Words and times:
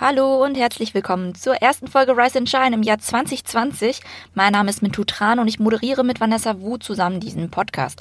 Hallo 0.00 0.44
und 0.44 0.56
herzlich 0.56 0.94
willkommen 0.94 1.34
zur 1.34 1.56
ersten 1.56 1.88
Folge 1.88 2.16
Rise 2.16 2.38
and 2.38 2.48
Shine 2.48 2.72
im 2.72 2.84
Jahr 2.84 3.00
2020. 3.00 4.00
Mein 4.32 4.52
Name 4.52 4.70
ist 4.70 4.80
Mintu 4.80 5.02
Tran 5.02 5.40
und 5.40 5.48
ich 5.48 5.58
moderiere 5.58 6.04
mit 6.04 6.20
Vanessa 6.20 6.60
Wu 6.60 6.76
zusammen 6.76 7.18
diesen 7.18 7.50
Podcast. 7.50 8.00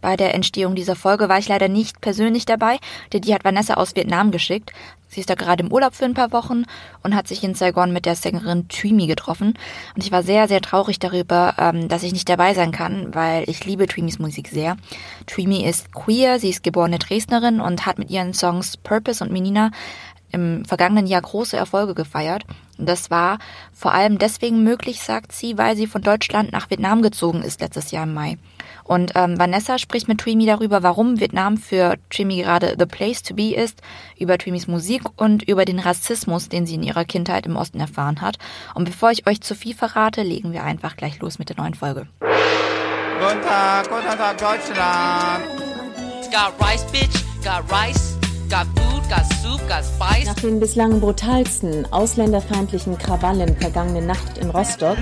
Bei 0.00 0.16
der 0.16 0.34
Entstehung 0.34 0.74
dieser 0.74 0.96
Folge 0.96 1.28
war 1.28 1.38
ich 1.38 1.46
leider 1.46 1.68
nicht 1.68 2.00
persönlich 2.00 2.44
dabei, 2.44 2.78
denn 3.12 3.20
die 3.20 3.32
hat 3.34 3.44
Vanessa 3.44 3.74
aus 3.74 3.94
Vietnam 3.94 4.32
geschickt. 4.32 4.72
Sie 5.06 5.20
ist 5.20 5.30
da 5.30 5.36
gerade 5.36 5.62
im 5.62 5.72
Urlaub 5.72 5.94
für 5.94 6.06
ein 6.06 6.14
paar 6.14 6.32
Wochen 6.32 6.64
und 7.04 7.14
hat 7.14 7.28
sich 7.28 7.44
in 7.44 7.54
Saigon 7.54 7.92
mit 7.92 8.04
der 8.04 8.16
Sängerin 8.16 8.68
Twimi 8.68 9.06
getroffen. 9.06 9.54
Und 9.94 10.04
ich 10.04 10.10
war 10.10 10.24
sehr, 10.24 10.48
sehr 10.48 10.60
traurig 10.60 10.98
darüber, 10.98 11.54
ähm, 11.56 11.88
dass 11.88 12.02
ich 12.02 12.12
nicht 12.12 12.28
dabei 12.28 12.52
sein 12.52 12.72
kann, 12.72 13.14
weil 13.14 13.48
ich 13.48 13.64
liebe 13.64 13.86
Twimis 13.86 14.18
Musik 14.18 14.48
sehr. 14.48 14.76
Twimi 15.26 15.64
ist 15.64 15.92
queer, 15.92 16.40
sie 16.40 16.50
ist 16.50 16.64
geborene 16.64 16.98
Dresdnerin 16.98 17.60
und 17.60 17.86
hat 17.86 17.98
mit 17.98 18.10
ihren 18.10 18.34
Songs 18.34 18.76
Purpose 18.76 19.22
und 19.22 19.32
Menina 19.32 19.70
im 20.30 20.64
vergangenen 20.64 21.06
Jahr 21.06 21.22
große 21.22 21.56
Erfolge 21.56 21.94
gefeiert. 21.94 22.44
Und 22.78 22.88
das 22.88 23.10
war 23.10 23.38
vor 23.72 23.92
allem 23.92 24.18
deswegen 24.18 24.62
möglich, 24.62 25.00
sagt 25.00 25.32
sie, 25.32 25.58
weil 25.58 25.76
sie 25.76 25.86
von 25.86 26.02
Deutschland 26.02 26.52
nach 26.52 26.70
Vietnam 26.70 27.02
gezogen 27.02 27.42
ist 27.42 27.60
letztes 27.60 27.90
Jahr 27.90 28.04
im 28.04 28.14
Mai. 28.14 28.38
Und 28.84 29.12
ähm, 29.16 29.38
Vanessa 29.38 29.78
spricht 29.78 30.08
mit 30.08 30.18
Trimi 30.18 30.46
darüber, 30.46 30.82
warum 30.82 31.20
Vietnam 31.20 31.58
für 31.58 31.96
Trimi 32.08 32.38
gerade 32.42 32.76
the 32.78 32.86
place 32.86 33.22
to 33.22 33.34
be 33.34 33.54
ist, 33.54 33.82
über 34.18 34.38
Trimis 34.38 34.66
Musik 34.66 35.02
und 35.16 35.42
über 35.42 35.64
den 35.66 35.78
Rassismus, 35.78 36.48
den 36.48 36.66
sie 36.66 36.76
in 36.76 36.82
ihrer 36.82 37.04
Kindheit 37.04 37.44
im 37.44 37.56
Osten 37.56 37.80
erfahren 37.80 38.22
hat. 38.22 38.38
Und 38.74 38.84
bevor 38.84 39.10
ich 39.10 39.26
euch 39.26 39.42
zu 39.42 39.54
viel 39.54 39.74
verrate, 39.74 40.22
legen 40.22 40.52
wir 40.52 40.64
einfach 40.64 40.96
gleich 40.96 41.20
los 41.20 41.38
mit 41.38 41.50
der 41.50 41.58
neuen 41.58 41.74
Folge. 41.74 42.06
Guten 42.20 43.42
Tag, 43.42 43.88
guten 43.90 44.16
Tag 44.16 44.38
Deutschland. 44.38 45.44
Got 46.30 46.54
rice, 46.60 46.84
bitch, 46.92 47.24
got 47.42 47.64
rice. 47.70 48.07
Got 48.48 48.66
food, 48.78 49.02
got 49.10 49.26
soup, 49.42 49.60
got 49.68 49.84
spice. 49.84 50.24
Nach 50.24 50.34
den 50.36 50.58
bislang 50.58 51.00
brutalsten 51.00 51.84
ausländerfeindlichen 51.92 52.96
Krawallen 52.96 53.54
vergangene 53.58 54.00
Nacht 54.00 54.38
in 54.38 54.48
Rostock. 54.48 54.96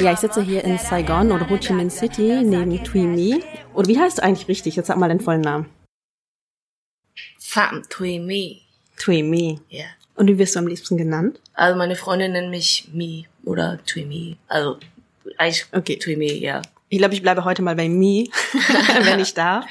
Ja, 0.00 0.12
ich 0.12 0.18
sitze 0.18 0.42
hier 0.42 0.64
in 0.64 0.78
Saigon 0.78 1.30
oder 1.30 1.48
Ho 1.48 1.56
Chi 1.56 1.72
Minh 1.72 1.90
City 1.90 2.42
neben 2.42 2.82
Tui 2.82 3.06
Mi. 3.06 3.40
Oder 3.72 3.86
wie 3.86 4.00
heißt 4.00 4.18
du 4.18 4.24
eigentlich 4.24 4.48
richtig? 4.48 4.74
Jetzt 4.74 4.88
sag 4.88 4.96
mal 4.96 5.06
deinen 5.06 5.20
vollen 5.20 5.42
Namen. 5.42 5.66
Phạm 7.38 7.84
Thuy 7.88 8.18
Mi. 8.18 8.62
Tui 8.96 9.22
Mi. 9.22 9.60
Ja. 9.68 9.84
Und 10.16 10.26
wie 10.26 10.38
wirst 10.38 10.56
du 10.56 10.58
am 10.58 10.66
liebsten 10.66 10.96
genannt? 10.96 11.40
Also 11.52 11.78
meine 11.78 11.94
Freundin 11.94 12.32
nennt 12.32 12.50
mich 12.50 12.88
Mi 12.92 13.28
oder 13.44 13.78
Thuy 13.84 14.04
Mi. 14.04 14.36
Also 14.48 14.78
eigentlich 15.38 15.66
Okay. 15.72 16.16
Mi, 16.16 16.32
ja. 16.34 16.62
Ich 16.90 16.98
glaube, 16.98 17.14
ich 17.14 17.22
bleibe 17.22 17.44
heute 17.44 17.62
mal 17.62 17.74
bei 17.74 17.88
Mi, 17.88 18.30
wenn 19.02 19.18
ich 19.20 19.34
darf. 19.34 19.64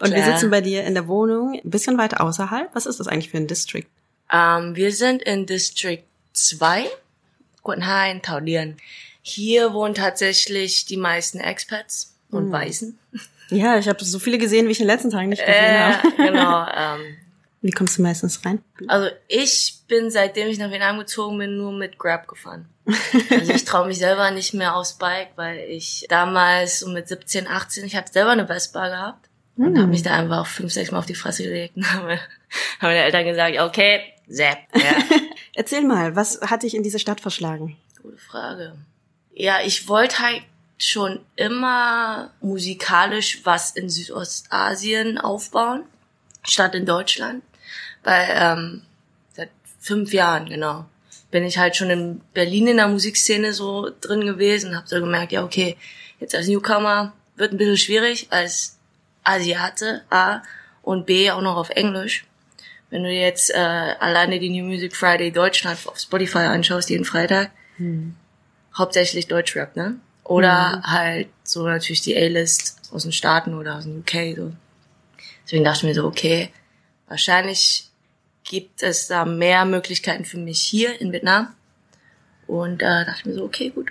Und 0.00 0.12
wir 0.14 0.22
Klar. 0.22 0.38
sitzen 0.38 0.50
bei 0.50 0.60
dir 0.60 0.84
in 0.84 0.94
der 0.94 1.06
Wohnung, 1.08 1.60
ein 1.62 1.70
bisschen 1.70 1.98
weiter 1.98 2.20
außerhalb. 2.22 2.74
Was 2.74 2.86
ist 2.86 2.98
das 3.00 3.08
eigentlich 3.08 3.30
für 3.30 3.36
ein 3.36 3.46
District? 3.46 3.84
Ähm, 4.32 4.74
wir 4.74 4.92
sind 4.92 5.22
in 5.22 5.44
District 5.46 6.02
2, 6.32 6.86
Quận 7.62 7.82
2 7.82 8.10
in 8.12 8.22
Thảo 8.22 8.40
Điền. 8.40 8.76
Hier 9.22 9.72
wohnen 9.74 9.94
tatsächlich 9.94 10.86
die 10.86 10.96
meisten 10.96 11.40
Expats 11.40 12.14
und 12.30 12.50
Weißen. 12.52 12.96
Ja, 13.50 13.78
ich 13.78 13.88
habe 13.88 14.04
so 14.04 14.18
viele 14.18 14.38
gesehen, 14.38 14.66
wie 14.66 14.72
ich 14.72 14.80
in 14.80 14.86
den 14.86 14.94
letzten 14.94 15.10
Tagen 15.10 15.28
nicht 15.28 15.44
gesehen 15.44 15.54
Äh, 15.64 15.78
habe. 15.92 16.12
genau. 16.16 16.66
Ähm, 16.74 17.16
Wie 17.60 17.70
kommst 17.70 17.98
du 17.98 18.02
meistens 18.02 18.44
rein? 18.44 18.62
Also 18.88 19.10
ich 19.28 19.80
bin, 19.88 20.10
seitdem 20.10 20.48
ich 20.48 20.58
nach 20.58 20.70
Vietnam 20.70 20.98
gezogen 20.98 21.38
bin, 21.38 21.56
nur 21.56 21.72
mit 21.72 21.98
Grab 21.98 22.26
gefahren. 22.28 22.66
Also 23.30 23.52
ich 23.52 23.64
traue 23.64 23.86
mich 23.86 23.98
selber 23.98 24.30
nicht 24.30 24.54
mehr 24.54 24.76
aufs 24.76 24.94
Bike, 24.94 25.30
weil 25.36 25.58
ich 25.68 26.06
damals 26.08 26.80
so 26.80 26.88
mit 26.88 27.08
17, 27.08 27.48
18, 27.48 27.84
ich 27.84 27.96
habe 27.96 28.08
selber 28.08 28.30
eine 28.30 28.46
Vespa 28.46 28.88
gehabt 28.88 29.28
und 29.56 29.76
habe 29.76 29.88
mich 29.88 30.02
da 30.02 30.12
einfach 30.14 30.46
fünf, 30.46 30.72
sechs 30.72 30.90
Mal 30.90 30.98
auf 30.98 31.06
die 31.06 31.14
Fresse 31.14 31.42
gelegt. 31.42 31.76
Und 31.76 31.92
haben, 31.92 32.08
haben 32.08 32.18
meine 32.80 33.02
Eltern 33.02 33.24
gesagt, 33.24 33.58
okay, 33.58 34.00
Sepp. 34.28 34.58
Ja. 34.74 34.96
Erzähl 35.54 35.82
mal, 35.82 36.16
was 36.16 36.40
hat 36.42 36.62
dich 36.62 36.74
in 36.74 36.82
diese 36.82 36.98
Stadt 36.98 37.20
verschlagen? 37.20 37.76
Gute 38.02 38.18
Frage. 38.18 38.76
Ja, 39.34 39.60
ich 39.64 39.88
wollte 39.88 40.18
halt 40.18 40.42
schon 40.78 41.20
immer 41.36 42.30
musikalisch 42.40 43.40
was 43.44 43.70
in 43.70 43.88
Südostasien 43.88 45.18
aufbauen, 45.18 45.84
statt 46.42 46.74
in 46.74 46.84
Deutschland. 46.84 47.42
Weil 48.02 48.28
ähm, 48.30 48.82
seit 49.34 49.50
fünf 49.80 50.12
Jahren, 50.12 50.48
genau, 50.48 50.84
bin 51.30 51.44
ich 51.44 51.58
halt 51.58 51.76
schon 51.76 51.90
in 51.90 52.20
Berlin 52.32 52.68
in 52.68 52.76
der 52.76 52.88
Musikszene 52.88 53.52
so 53.52 53.90
drin 54.00 54.26
gewesen 54.26 54.70
und 54.70 54.76
habe 54.76 54.88
so 54.88 55.00
gemerkt, 55.00 55.32
ja, 55.32 55.44
okay, 55.44 55.76
jetzt 56.20 56.34
als 56.34 56.48
Newcomer 56.48 57.12
wird 57.36 57.52
ein 57.52 57.58
bisschen 57.58 57.76
schwierig, 57.76 58.28
als 58.30 58.78
Asiate, 59.24 60.02
A, 60.10 60.42
und 60.82 61.04
B, 61.04 61.30
auch 61.32 61.42
noch 61.42 61.56
auf 61.56 61.70
Englisch. 61.70 62.24
Wenn 62.90 63.02
du 63.02 63.10
jetzt 63.10 63.50
äh, 63.52 63.56
alleine 63.56 64.38
die 64.38 64.48
New 64.48 64.64
Music 64.64 64.94
Friday 64.94 65.32
Deutschland 65.32 65.78
auf 65.86 65.98
Spotify 65.98 66.38
anschaust, 66.38 66.88
jeden 66.88 67.04
Freitag, 67.04 67.50
hauptsächlich 68.78 69.26
Deutschrap, 69.26 69.74
ne? 69.74 69.96
Oder 70.22 70.82
halt 70.84 71.28
so 71.42 71.66
natürlich 71.66 72.02
die 72.02 72.16
A-List 72.16 72.80
aus 72.92 73.02
den 73.02 73.12
Staaten 73.12 73.54
oder 73.54 73.76
aus 73.76 73.84
dem 73.84 73.98
UK, 73.98 74.36
so. 74.36 74.52
Deswegen 75.44 75.64
dachte 75.64 75.78
ich 75.78 75.82
mir 75.84 75.94
so, 75.94 76.06
okay, 76.06 76.50
wahrscheinlich 77.08 77.88
gibt 78.46 78.82
es 78.82 79.08
da 79.08 79.24
mehr 79.24 79.64
Möglichkeiten 79.64 80.24
für 80.24 80.38
mich 80.38 80.60
hier 80.60 81.00
in 81.00 81.12
Vietnam. 81.12 81.54
Und 82.46 82.80
äh, 82.80 83.04
dachte 83.04 83.18
ich 83.18 83.26
mir 83.26 83.34
so, 83.34 83.44
okay, 83.44 83.70
gut, 83.70 83.90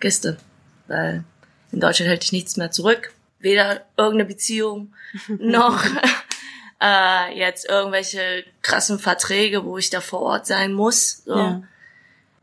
Gäste. 0.00 0.38
Weil 0.86 1.24
in 1.72 1.80
Deutschland 1.80 2.08
hält 2.08 2.22
dich 2.22 2.32
nichts 2.32 2.56
mehr 2.56 2.70
zurück. 2.70 3.12
Weder 3.40 3.84
irgendeine 3.96 4.28
Beziehung 4.28 4.94
noch 5.28 5.84
äh, 6.80 7.36
jetzt 7.36 7.68
irgendwelche 7.68 8.44
krassen 8.62 8.98
Verträge, 8.98 9.64
wo 9.64 9.76
ich 9.76 9.90
da 9.90 10.00
vor 10.00 10.20
Ort 10.20 10.46
sein 10.46 10.72
muss. 10.72 11.24
So. 11.24 11.36
Ja. 11.36 11.62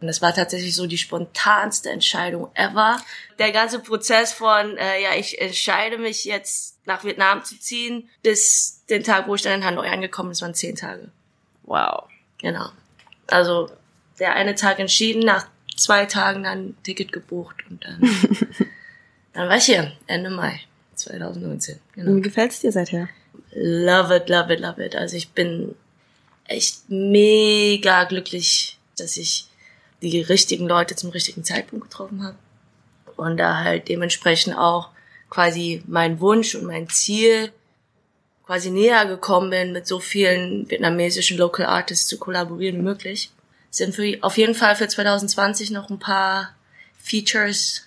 Und 0.01 0.07
das 0.07 0.21
war 0.21 0.35
tatsächlich 0.35 0.75
so 0.75 0.85
die 0.85 0.97
spontanste 0.97 1.89
Entscheidung 1.89 2.49
ever. 2.53 2.97
Der 3.39 3.51
ganze 3.51 3.79
Prozess 3.79 4.33
von, 4.33 4.77
äh, 4.77 5.01
ja, 5.01 5.15
ich 5.15 5.39
entscheide 5.41 5.97
mich 5.97 6.25
jetzt 6.25 6.74
nach 6.85 7.03
Vietnam 7.03 7.43
zu 7.43 7.59
ziehen, 7.59 8.09
bis 8.21 8.83
den 8.89 9.03
Tag, 9.03 9.27
wo 9.27 9.35
ich 9.35 9.41
dann 9.41 9.59
in 9.59 9.65
Hanoi 9.65 9.87
angekommen 9.87 10.29
bin, 10.29 10.41
waren 10.41 10.53
zehn 10.53 10.75
Tage. 10.75 11.09
Wow. 11.63 12.03
Genau. 12.39 12.69
Also 13.27 13.69
der 14.19 14.35
eine 14.35 14.55
Tag 14.55 14.79
entschieden, 14.79 15.23
nach 15.23 15.47
zwei 15.75 16.05
Tagen 16.05 16.43
dann 16.43 16.59
ein 16.59 16.77
Ticket 16.83 17.11
gebucht 17.11 17.57
und 17.69 17.83
dann, 17.83 18.01
dann 19.33 19.49
war 19.49 19.57
ich 19.57 19.65
hier, 19.65 19.91
Ende 20.07 20.29
Mai 20.29 20.61
2019. 20.95 21.79
Genau. 21.93 22.15
Wie 22.15 22.21
gefällt's 22.21 22.61
dir 22.61 22.71
seither? 22.71 23.09
Love 23.51 24.15
it, 24.15 24.29
love 24.29 24.53
it, 24.53 24.59
love 24.59 24.83
it. 24.83 24.95
Also 24.95 25.15
ich 25.15 25.29
bin 25.29 25.75
echt 26.45 26.89
mega 26.89 28.03
glücklich, 28.03 28.77
dass 28.97 29.17
ich 29.17 29.47
die 30.01 30.21
richtigen 30.21 30.67
Leute 30.67 30.95
zum 30.95 31.09
richtigen 31.09 31.43
Zeitpunkt 31.43 31.89
getroffen 31.89 32.23
habe. 32.23 32.35
Und 33.15 33.37
da 33.37 33.59
halt 33.59 33.87
dementsprechend 33.87 34.57
auch 34.57 34.89
quasi 35.35 35.83
mein 35.85 36.21
Wunsch 36.21 36.55
und 36.55 36.63
mein 36.63 36.87
Ziel 36.87 37.51
quasi 38.45 38.69
näher 38.69 39.05
gekommen 39.05 39.49
bin, 39.49 39.73
mit 39.73 39.85
so 39.85 39.99
vielen 39.99 40.69
vietnamesischen 40.69 41.37
Local 41.37 41.65
Artists 41.65 42.07
zu 42.07 42.17
kollaborieren 42.17 42.77
wie 42.77 42.83
möglich. 42.83 43.31
Es 43.69 43.77
sind 43.77 43.93
für, 43.93 44.17
auf 44.21 44.37
jeden 44.37 44.55
Fall 44.55 44.77
für 44.77 44.87
2020 44.87 45.71
noch 45.71 45.89
ein 45.89 45.99
paar 45.99 46.55
Features 47.03 47.81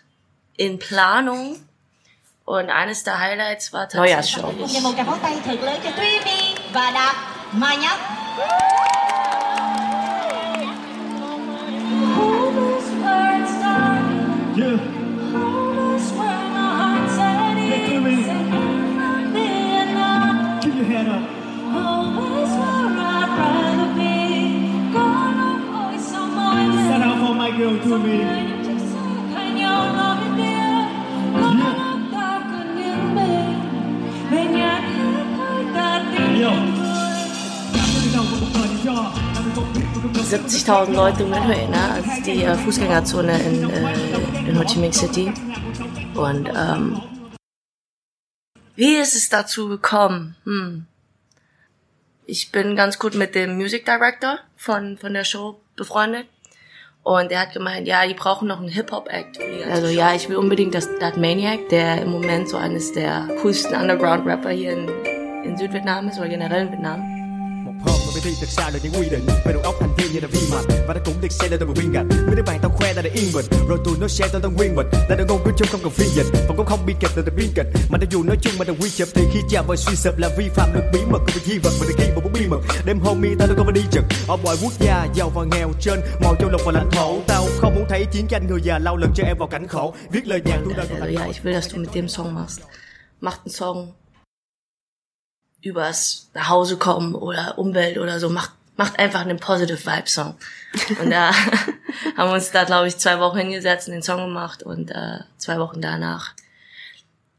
in 0.59 0.79
Planung. 0.79 1.59
Und 2.45 2.69
eines 2.69 3.03
der 3.05 3.19
Highlights 3.19 3.73
war 3.73 3.89
tatsächlich 3.89 4.45
Dành 14.55 14.98
70.000 40.69 40.93
Leute 40.93 41.23
in 41.23 41.35
Hue, 41.35 41.69
ne? 41.71 41.91
Also 41.95 42.23
die 42.27 42.45
äh, 42.45 42.55
Fußgängerzone 42.55 43.41
in, 43.41 43.71
äh, 43.71 44.51
in 44.51 44.59
Ho 44.59 44.65
Chi 44.65 44.79
Minh 44.79 44.93
City. 44.93 45.33
Und 46.15 46.51
ähm, 46.55 47.01
wie 48.77 48.97
ist 48.97 49.17
es 49.17 49.31
dazu 49.31 49.69
gekommen? 49.71 50.37
Hm. 50.45 50.85
Ich 52.27 52.53
bin 52.53 52.77
ganz 52.77 52.99
gut 52.99 53.15
mit 53.15 53.35
dem 53.35 53.57
Music 53.57 53.87
Director 53.87 54.41
von, 54.57 54.99
von 54.99 55.15
der 55.15 55.25
Show 55.25 55.59
befreundet. 55.75 56.27
Und 57.03 57.33
er 57.33 57.41
hat 57.41 57.55
gemeint, 57.55 57.89
ja, 57.89 58.07
die 58.07 58.13
brauchen 58.13 58.47
noch 58.47 58.61
einen 58.61 58.69
Hip-Hop-Act. 58.69 59.39
Also 59.71 59.87
ja, 59.87 60.15
ich 60.15 60.29
will 60.29 60.37
unbedingt, 60.37 60.75
dass 60.75 60.87
Dat 60.99 61.17
Maniac, 61.17 61.71
der 61.71 62.03
im 62.03 62.11
Moment 62.11 62.51
so 62.51 62.59
eines 62.59 62.93
der 62.93 63.27
coolsten 63.41 63.75
Underground-Rapper 63.75 64.51
hier 64.51 64.73
in, 64.73 64.89
in 65.45 65.57
Südvietnam 65.57 66.09
ist 66.11 66.19
oder 66.19 66.29
generell 66.29 66.67
in 66.67 66.73
Vietnam. 66.73 67.98
Bên 68.19 68.35
thi 68.35 68.41
thật 68.41 68.49
xa 68.49 68.71
là 68.71 68.79
những 68.83 68.93
quy 68.93 69.09
định 69.11 69.27
về 69.45 69.53
đầu 69.53 69.63
óc 69.63 69.75
thành 69.81 69.95
viên 69.99 70.13
như 70.13 70.21
là 70.21 70.29
vi 70.33 70.41
mạch 70.53 70.65
và 70.89 70.95
nó 70.95 71.01
cũng 71.05 71.15
được 71.21 71.33
xem 71.33 71.51
là 71.51 71.57
tôi 71.61 71.69
một 71.69 71.75
viên 71.77 71.93
gạch 71.93 72.07
mấy 72.27 72.37
đứa 72.37 72.43
bạn 72.47 72.59
tao 72.63 72.71
khoe 72.71 72.93
ta 72.95 73.03
đã 73.03 73.11
yên 73.15 73.25
bình 73.35 73.45
rồi 73.69 73.79
tụi 73.85 73.95
nó 74.01 74.09
share 74.09 74.33
tên 74.33 74.43
tao 74.43 74.51
nguyên 74.51 74.77
mình 74.77 74.87
là 75.09 75.17
đàn 75.17 75.27
ngôn 75.27 75.41
của 75.45 75.53
chung 75.59 75.69
không 75.71 75.81
cần 75.83 75.93
phiên 75.93 76.09
dịch 76.09 76.27
và 76.49 76.55
cũng 76.57 76.67
không 76.67 76.87
biên 76.87 76.97
kịch 77.01 77.11
là 77.17 77.23
biên 77.37 77.49
kịch 77.55 77.67
mà 77.91 77.99
cho 78.01 78.07
dù 78.11 78.23
nói 78.23 78.37
chung 78.43 78.53
mà 78.59 78.65
đừng 78.65 78.77
quy 78.81 78.91
chụp 78.91 79.09
thì 79.15 79.23
khi 79.33 79.41
chạm 79.51 79.65
vào 79.67 79.77
suy 79.77 79.97
sụp 79.97 80.19
là 80.19 80.29
vi 80.39 80.49
phạm 80.49 80.75
được 80.75 80.83
bí 80.93 81.01
mật 81.11 81.19
của 81.19 81.41
thi 81.45 81.59
vật 81.59 81.71
mà 81.81 81.87
từ 81.89 81.95
khi 81.99 82.05
một 82.15 82.21
bút 82.25 82.31
bí 82.35 82.47
mật 82.47 82.61
đêm 82.87 83.01
hôm 83.01 83.21
mi 83.21 83.29
tao 83.39 83.49
đâu 83.49 83.57
có 83.59 83.65
mà 83.65 83.73
đi 83.73 83.83
trực 83.91 84.05
ở 84.29 84.37
mọi 84.37 84.57
quốc 84.63 84.73
gia 84.79 85.07
giàu 85.15 85.31
và 85.35 85.45
nghèo 85.53 85.71
trên 85.81 86.01
mọi 86.23 86.37
châu 86.41 86.51
lục 86.51 86.61
và 86.67 86.73
lãnh 86.73 86.91
thổ 86.93 87.21
tao 87.27 87.45
không 87.59 87.75
muốn 87.75 87.85
thấy 87.89 88.07
chiến 88.13 88.27
tranh 88.29 88.47
người 88.49 88.61
già 88.63 88.79
lao 88.79 88.97
lừng 88.97 89.13
cho 89.15 89.25
em 89.27 89.37
vào 89.39 89.49
cảnh 89.49 89.67
khổ 89.69 89.95
viết 90.11 90.27
lời 90.27 90.41
nhạc 90.45 90.59
tôi 90.65 90.75
lãnh 90.77 90.89
ja, 90.89 91.19
thổ 91.19 91.27
ich 91.27 91.45
will, 91.45 91.55
dass 91.55 91.71
du 91.71 91.79
mit 91.79 91.91
dem 91.95 92.09
Song 92.09 92.35
machst. 92.35 92.61
Macht 93.21 93.39
einen 93.39 93.53
Song 93.53 93.93
übers 95.63 96.31
Nachhausekommen 96.35 97.15
oder 97.15 97.59
Umwelt 97.59 97.99
oder 97.99 98.21
so. 98.21 98.29
Macht, 98.29 98.53
macht 98.77 98.99
einfach 98.99 99.21
einen 99.21 99.39
Positive 99.39 99.85
Vibe 99.85 100.09
Song. 100.09 100.37
Und 101.01 101.11
da 101.11 101.33
haben 102.17 102.31
wir 102.31 102.35
uns 102.35 102.51
da, 102.51 102.65
glaube 102.65 102.89
ich, 102.89 102.99
zwei 102.99 103.19
Wochen 103.21 103.39
hingesetzt 103.39 103.89
und 103.89 103.95
den 103.95 104.03
Song 104.03 104.21
gemacht 104.21 104.63
und 104.63 104.91
äh, 104.91 105.21
zwei 105.37 105.59
Wochen 105.59 105.81
danach 105.81 106.35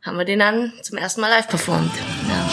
haben 0.02 0.18
wir 0.18 0.26
den 0.26 0.40
dann 0.40 0.74
zum 0.82 0.98
ersten 0.98 1.22
Mal 1.22 1.30
live 1.30 1.48
performt. 1.48 1.92
Ja. 2.28 2.50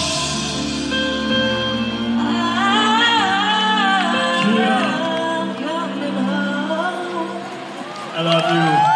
I 8.18 8.22
love 8.22 8.48
you. 8.48 8.95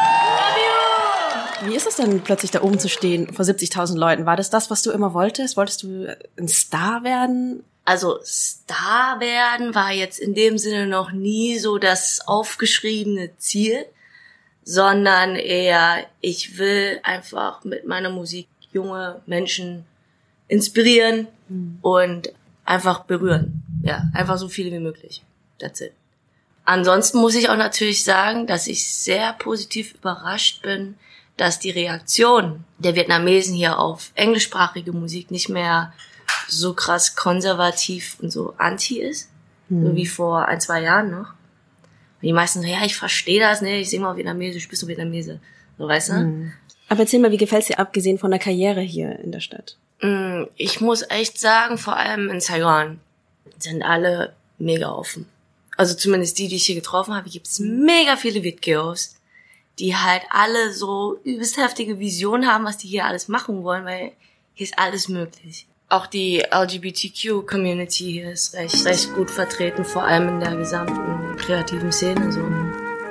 Ist 1.80 1.86
es 1.86 1.96
denn 1.96 2.20
plötzlich 2.20 2.50
da 2.50 2.60
oben 2.60 2.78
zu 2.78 2.90
stehen 2.90 3.32
vor 3.32 3.42
70.000 3.42 3.96
Leuten? 3.96 4.26
War 4.26 4.36
das 4.36 4.50
das, 4.50 4.70
was 4.70 4.82
du 4.82 4.90
immer 4.90 5.14
wolltest? 5.14 5.56
Wolltest 5.56 5.82
du 5.82 6.14
ein 6.38 6.46
Star 6.46 7.04
werden? 7.04 7.64
Also 7.86 8.18
Star 8.22 9.18
werden 9.18 9.74
war 9.74 9.90
jetzt 9.90 10.20
in 10.20 10.34
dem 10.34 10.58
Sinne 10.58 10.86
noch 10.86 11.10
nie 11.10 11.58
so 11.58 11.78
das 11.78 12.20
aufgeschriebene 12.26 13.34
Ziel, 13.38 13.86
sondern 14.62 15.36
eher, 15.36 16.04
ich 16.20 16.58
will 16.58 17.00
einfach 17.02 17.64
mit 17.64 17.86
meiner 17.86 18.10
Musik 18.10 18.48
junge 18.72 19.22
Menschen 19.24 19.86
inspirieren 20.48 21.28
und 21.80 22.30
einfach 22.66 23.04
berühren. 23.04 23.62
Ja, 23.82 24.02
einfach 24.12 24.36
so 24.36 24.50
viele 24.50 24.70
wie 24.70 24.80
möglich. 24.80 25.22
That's 25.58 25.80
it. 25.80 25.92
Ansonsten 26.66 27.20
muss 27.20 27.34
ich 27.34 27.48
auch 27.48 27.56
natürlich 27.56 28.04
sagen, 28.04 28.46
dass 28.46 28.66
ich 28.66 28.92
sehr 28.92 29.32
positiv 29.32 29.94
überrascht 29.94 30.60
bin, 30.60 30.96
dass 31.40 31.58
die 31.58 31.70
Reaktion 31.70 32.64
der 32.78 32.94
Vietnamesen 32.94 33.54
hier 33.54 33.78
auf 33.78 34.10
englischsprachige 34.14 34.92
Musik 34.92 35.30
nicht 35.30 35.48
mehr 35.48 35.92
so 36.48 36.74
krass 36.74 37.14
konservativ 37.16 38.16
und 38.20 38.30
so 38.30 38.54
anti 38.58 39.00
ist, 39.00 39.30
so 39.68 39.94
wie 39.94 40.06
vor 40.06 40.46
ein, 40.46 40.60
zwei 40.60 40.82
Jahren 40.82 41.10
noch. 41.10 41.28
Und 41.30 42.22
die 42.26 42.32
meisten 42.32 42.60
so, 42.60 42.66
ja, 42.68 42.84
ich 42.84 42.96
verstehe 42.96 43.40
das 43.40 43.62
nicht, 43.62 43.80
ich 43.80 43.90
singe 43.90 44.04
mal 44.04 44.16
Vietnamesisch, 44.16 44.68
bist 44.68 44.82
du 44.82 44.86
Vietnamese. 44.88 45.40
So, 45.78 45.88
weißt 45.88 46.08
du? 46.10 46.52
Aber 46.88 47.00
erzähl 47.00 47.20
mal, 47.20 47.30
wie 47.30 47.36
gefällt's 47.36 47.68
dir 47.68 47.78
abgesehen 47.78 48.18
von 48.18 48.30
der 48.32 48.40
Karriere 48.40 48.80
hier 48.80 49.18
in 49.20 49.30
der 49.32 49.40
Stadt? 49.40 49.76
Mm, 50.02 50.42
Ich 50.56 50.80
muss 50.80 51.02
echt 51.08 51.38
sagen, 51.38 51.78
vor 51.78 51.96
allem 51.96 52.28
in 52.30 52.40
Saigon 52.40 52.98
sind 53.58 53.82
alle 53.82 54.34
mega 54.58 54.90
offen. 54.90 55.26
Also 55.76 55.94
zumindest 55.94 56.38
die, 56.38 56.48
die 56.48 56.56
ich 56.56 56.66
hier 56.66 56.74
getroffen 56.74 57.14
habe, 57.14 57.30
gibt's 57.30 57.58
mega 57.60 58.16
viele 58.16 58.42
Videos, 58.42 59.14
die 59.80 59.96
halt 59.96 60.22
alle 60.28 60.72
so 60.72 61.18
übelst 61.24 61.56
heftige 61.56 61.98
Visionen 61.98 62.46
haben, 62.46 62.64
was 62.64 62.76
die 62.76 62.88
hier 62.88 63.06
alles 63.06 63.28
machen 63.28 63.64
wollen, 63.64 63.84
weil 63.84 64.12
hier 64.52 64.66
ist 64.66 64.78
alles 64.78 65.08
möglich. 65.08 65.66
Auch 65.88 66.06
die 66.06 66.44
LGBTQ-Community 66.52 68.04
hier 68.04 68.30
ist 68.30 68.54
recht, 68.54 68.84
recht 68.84 69.12
gut 69.14 69.30
vertreten, 69.30 69.84
vor 69.84 70.04
allem 70.04 70.28
in 70.28 70.40
der 70.40 70.54
gesamten 70.54 71.36
kreativen 71.36 71.90
Szene. 71.90 72.30
So. 72.30 72.40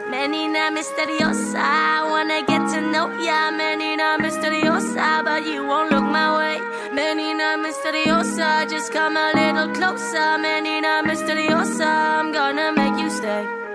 Menina 0.10 0.72
misteriosa, 0.72 2.08
wanna 2.10 2.40
get 2.48 2.62
to 2.74 2.80
know 2.80 3.10
ya. 3.20 3.52
Menina 3.52 4.18
misteriosa, 4.18 5.24
but 5.24 5.46
you 5.46 5.68
won't 5.68 5.92
look 5.92 6.04
my 6.04 6.38
way. 6.38 6.62
Menina 6.94 7.58
misteriosa, 7.58 8.70
just 8.70 8.94
come 8.94 9.18
a 9.18 9.34
little 9.34 9.74
closer. 9.74 10.38
Menina 10.38 11.04
misteriosa, 11.04 12.20
I'm 12.20 12.32
gonna 12.32 12.72
make 12.72 12.98
you 13.02 13.10
stay. 13.10 13.69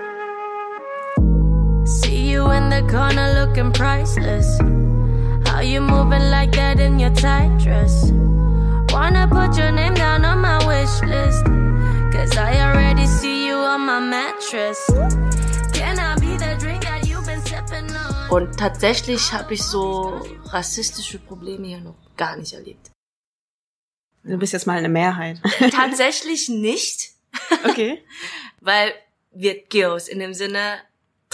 You 2.35 2.51
in 2.51 2.69
the 2.69 2.81
corner 2.91 3.31
looking 3.39 3.71
priceless. 3.71 4.59
How 5.47 5.61
you 5.61 5.79
moving 5.79 6.29
like 6.29 6.51
that 6.51 6.81
in 6.81 6.99
your 6.99 7.15
tight 7.15 7.57
dress? 7.63 8.11
Wanna 8.91 9.25
put 9.29 9.57
your 9.57 9.71
name 9.71 9.93
down 9.93 10.25
on 10.25 10.39
my 10.41 10.57
wish 10.67 11.01
list. 11.03 11.45
Cause 12.11 12.35
I 12.35 12.59
already 12.59 13.07
see 13.07 13.47
you 13.47 13.55
on 13.55 13.85
my 13.85 14.01
mattress. 14.01 14.85
Can 15.71 15.97
I 15.97 16.15
be 16.19 16.35
the 16.35 16.57
drink 16.59 16.83
that 16.83 17.07
you've 17.07 17.25
been 17.25 17.39
sipping 17.41 17.89
on? 17.95 18.29
Und 18.29 18.59
tatsächlich 18.59 19.31
habe 19.31 19.53
ich 19.53 19.63
so 19.63 20.19
rassistische 20.51 21.19
Probleme 21.19 21.67
hier 21.67 21.79
noch 21.79 21.95
gar 22.17 22.35
nicht 22.35 22.51
erlebt. 22.51 22.91
Du 24.25 24.37
bist 24.37 24.51
jetzt 24.51 24.67
mal 24.67 24.77
eine 24.77 24.89
Mehrheit. 24.89 25.39
Tatsächlich 25.71 26.49
nicht, 26.49 27.11
Okay. 27.63 28.03
weil 28.59 28.93
Vietgeos 29.31 30.09
in 30.09 30.19
dem 30.19 30.33
Sinne 30.33 30.79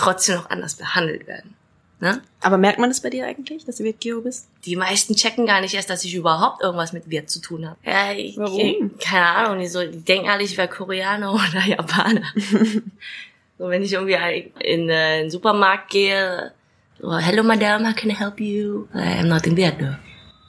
trotzdem 0.02 0.36
noch 0.36 0.50
anders 0.50 0.76
behandelt 0.76 1.28
werden. 1.28 1.56
Ne? 2.00 2.20
Aber 2.42 2.58
merkt 2.58 2.80
man 2.80 2.90
das 2.90 3.02
bei 3.02 3.12
dir 3.12 3.28
eigentlich, 3.28 3.64
dass 3.66 3.76
du 3.76 3.84
Vietgeo 3.84 4.22
bist? 4.22 4.48
Die 4.66 4.76
meisten 4.76 5.16
checken 5.16 5.46
gar 5.46 5.62
nicht 5.62 5.76
erst, 5.76 5.92
dass 5.92 6.04
ich 6.04 6.16
überhaupt 6.16 6.64
irgendwas 6.64 6.94
mit 6.94 7.08
Viet 7.12 7.30
zu 7.30 7.40
tun 7.40 7.68
habe. 7.68 7.78
Ja, 7.86 8.12
ich, 8.12 8.36
Warum? 8.38 8.60
Ich, 8.60 9.06
keine 9.06 9.28
Ahnung, 9.28 9.60
die, 9.60 9.68
so, 9.68 9.86
die 9.86 10.04
denken 10.04 10.28
alle, 10.28 10.44
ich 10.44 10.58
wäre 10.58 10.68
Koreaner 10.68 11.32
oder 11.34 11.64
Japaner. 11.64 12.24
so, 13.60 13.70
wenn 13.70 13.84
ich 13.84 13.94
irgendwie 13.94 14.52
in 14.62 14.90
äh, 14.90 15.22
den 15.22 15.30
Supermarkt 15.30 15.92
gehe, 15.92 16.52
so, 17.00 17.16
hello 17.18 17.44
madam, 17.44 17.88
how 17.88 17.96
can 17.96 18.10
I 18.10 18.16
help 18.16 18.40
you? 18.40 18.88
I'm 18.96 19.28
not 19.28 19.46
in 19.46 19.56
Viet, 19.56 19.78
though. 19.80 19.98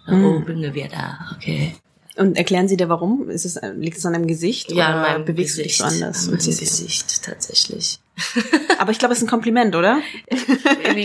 Oh, 0.08 0.40
bin 0.40 0.56
eine 0.56 0.72
Viet, 0.72 0.93
ah, 0.96 1.37
okay. 1.37 1.75
Und 2.17 2.37
erklären 2.37 2.69
sie 2.69 2.76
dir 2.76 2.88
warum? 2.91 3.31
Ist 3.31 3.44
es, 3.47 3.59
liegt 3.76 3.97
es 3.97 4.05
an 4.05 4.12
deinem 4.12 4.26
Gesicht 4.26 4.70
Ja, 4.70 5.00
oder 5.00 5.19
bewegst 5.20 5.56
Gesicht. 5.56 5.59
du 5.59 5.85
dich 5.85 5.99
so 5.99 6.05
anders? 6.05 6.29
Und 6.29 6.32
meinem 6.47 6.59
Gesicht, 6.59 7.23
tatsächlich. 7.25 8.00
Aber 8.79 8.91
ich 8.91 8.99
glaube, 8.99 9.12
es 9.12 9.19
ist 9.20 9.25
ein 9.25 9.31
Kompliment, 9.31 9.75
oder? 9.75 10.00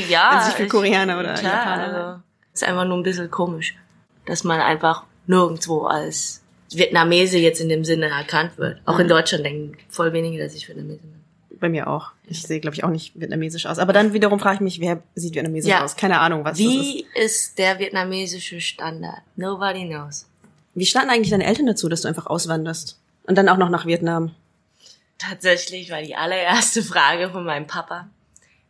Ja. 0.09 0.29
An 0.29 0.45
sich 0.45 0.55
für 0.55 0.63
ich- 0.63 0.69
Koreaner 0.69 1.19
oder 1.19 1.33
klar, 1.35 1.53
Japaner. 1.53 1.93
Also, 2.07 2.21
ist 2.53 2.63
einfach 2.63 2.85
nur 2.85 2.97
ein 2.97 3.03
bisschen 3.03 3.31
komisch, 3.31 3.75
dass 4.25 4.43
man 4.43 4.59
einfach 4.59 5.03
nirgendwo 5.27 5.83
als 5.85 6.41
Vietnamese 6.73 7.37
jetzt 7.37 7.61
in 7.61 7.69
dem 7.69 7.85
Sinne 7.85 8.07
erkannt 8.07 8.57
wird. 8.57 8.81
Auch 8.85 8.99
in 8.99 9.07
Deutschland 9.07 9.45
denken 9.45 9.77
voll 9.89 10.11
wenige, 10.13 10.43
dass 10.43 10.53
ich 10.55 10.67
Vietnamese 10.67 10.99
bin. 10.99 11.13
Bei 11.59 11.69
mir 11.69 11.87
auch. 11.87 12.11
Ich 12.27 12.41
sehe, 12.43 12.59
glaube 12.59 12.75
ich, 12.75 12.83
auch 12.83 12.89
nicht 12.89 13.19
vietnamesisch 13.19 13.65
aus. 13.65 13.79
Aber 13.79 13.93
dann 13.93 14.13
wiederum 14.13 14.39
frage 14.39 14.55
ich 14.55 14.61
mich, 14.61 14.79
wer 14.81 15.01
sieht 15.15 15.33
vietnamesisch 15.35 15.69
Ja. 15.71 15.83
aus? 15.83 15.95
Keine 15.95 16.19
Ahnung, 16.19 16.43
was 16.43 16.57
das 16.57 16.67
ist. 16.67 16.73
Wie 16.73 17.05
ist 17.15 17.57
der 17.57 17.79
vietnamesische 17.79 18.59
Standard? 18.61 19.21
Nobody 19.37 19.87
knows. 19.87 20.27
Wie 20.77 20.85
standen 20.85 21.09
eigentlich 21.09 21.31
deine 21.31 21.45
Eltern 21.45 21.65
dazu, 21.65 21.89
dass 21.89 22.01
du 22.01 22.07
einfach 22.07 22.27
auswanderst? 22.27 22.99
Und 23.23 23.35
dann 23.35 23.49
auch 23.49 23.57
noch 23.57 23.69
nach 23.69 23.87
Vietnam? 23.87 24.35
Tatsächlich 25.17 25.89
war 25.89 26.03
die 26.03 26.15
allererste 26.15 26.83
Frage 26.83 27.31
von 27.31 27.43
meinem 27.43 27.65
Papa. 27.65 28.09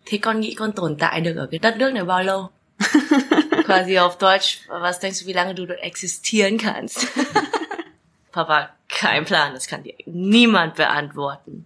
Thế 0.06 0.18
con 0.18 0.40
nghĩ 0.40 0.54
con 0.54 0.72
tồn 0.72 0.96
tại 0.96 1.22
được 1.22 1.36
ở 1.36 1.48
cái 1.52 1.60
đất 1.60 1.78
nước 1.78 1.94
này 1.94 2.04
bao 2.04 2.24
lâu? 2.24 2.50
Quasi 3.66 3.96
auf 3.98 4.18
Deutsch, 4.20 4.60
was 4.68 5.00
denkst 5.00 5.22
du, 5.22 5.28
wie 5.28 5.34
lange 5.34 5.54
du 5.54 5.66
dort 5.66 5.80
existieren 5.80 6.58
kannst? 6.58 7.08
Papa, 8.32 8.70
kein 8.88 9.26
Plan, 9.26 9.54
das 9.54 9.68
kann 9.68 9.84
dir 9.84 9.94
niemand 10.06 10.76
beantworten. 10.76 11.66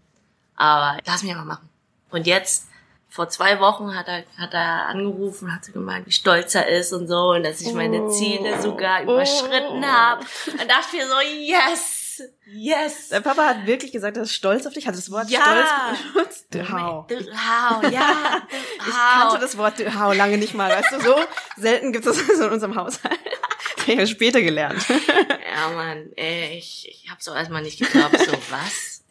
Aber 0.55 0.97
lass 1.05 1.21
mich 1.23 1.35
mal 1.35 1.45
machen. 1.45 1.69
Und 2.09 2.25
jetzt, 2.25 2.67
vor 3.11 3.27
zwei 3.29 3.59
Wochen 3.59 3.93
hat 3.93 4.07
er, 4.07 4.23
hat 4.37 4.53
er 4.53 4.87
angerufen, 4.87 5.53
hat 5.53 5.65
so 5.65 5.73
gemeint, 5.73 6.07
wie 6.07 6.11
stolz 6.13 6.55
er 6.55 6.67
ist 6.69 6.93
und 6.93 7.07
so, 7.09 7.31
und 7.31 7.43
dass 7.43 7.59
ich 7.59 7.73
meine 7.73 8.09
Ziele 8.09 8.61
sogar 8.61 9.03
überschritten 9.03 9.85
habe. 9.85 10.25
Dann 10.57 10.67
dachte 10.67 10.87
ich 10.93 10.99
mir 11.03 11.07
so, 11.07 11.19
yes, 11.19 12.23
yes. 12.47 13.09
Dein 13.09 13.21
Papa 13.21 13.45
hat 13.47 13.65
wirklich 13.65 13.91
gesagt, 13.91 14.15
er 14.15 14.23
ist 14.23 14.33
stolz 14.33 14.65
auf 14.65 14.73
dich, 14.73 14.87
hat 14.87 14.95
das 14.95 15.11
Wort 15.11 15.29
Ja. 15.29 15.41
stolz 15.41 16.13
benutzt. 16.47 16.71
Hau. 16.71 17.05
Hau, 17.09 17.87
ja. 17.89 18.41
Ich 18.87 18.93
kannte 18.93 19.39
das 19.39 19.57
Wort 19.57 19.75
Hau 19.99 20.13
lange 20.13 20.37
nicht 20.37 20.53
mal, 20.53 20.69
weißt 20.71 20.93
du, 20.93 21.01
so 21.01 21.15
selten 21.57 21.91
gibt 21.91 22.05
es 22.05 22.17
das 22.25 22.39
in 22.39 22.49
unserem 22.49 22.75
Haushalt. 22.75 23.19
Das 23.77 23.87
habe 23.87 24.03
ich 24.03 24.11
später 24.11 24.41
gelernt. 24.41 24.85
Ja, 25.53 25.69
Mann, 25.69 26.11
ey, 26.15 26.57
ich, 26.57 26.87
ich 26.87 27.11
hab's 27.11 27.27
auch 27.27 27.35
erstmal 27.35 27.61
nicht 27.61 27.77
geglaubt. 27.79 28.17
So, 28.17 28.31
was? 28.49 29.03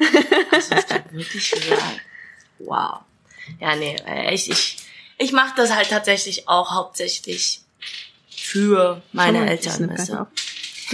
Hast 0.52 0.70
du 0.70 0.74
das 0.74 0.86
gerade 0.86 1.12
wirklich 1.12 1.50
gesagt? 1.50 2.00
Wow. 2.58 3.00
Ja, 3.60 3.76
nee, 3.76 3.96
äh, 4.06 4.34
ich, 4.34 4.50
ich, 4.50 4.76
ich 5.18 5.32
mache 5.32 5.54
das 5.56 5.74
halt 5.74 5.90
tatsächlich 5.90 6.48
auch 6.48 6.72
hauptsächlich 6.72 7.60
für 8.28 9.02
meine 9.12 9.48
Eltern. 9.48 9.90
Weißt 9.90 10.08
du? 10.10 10.26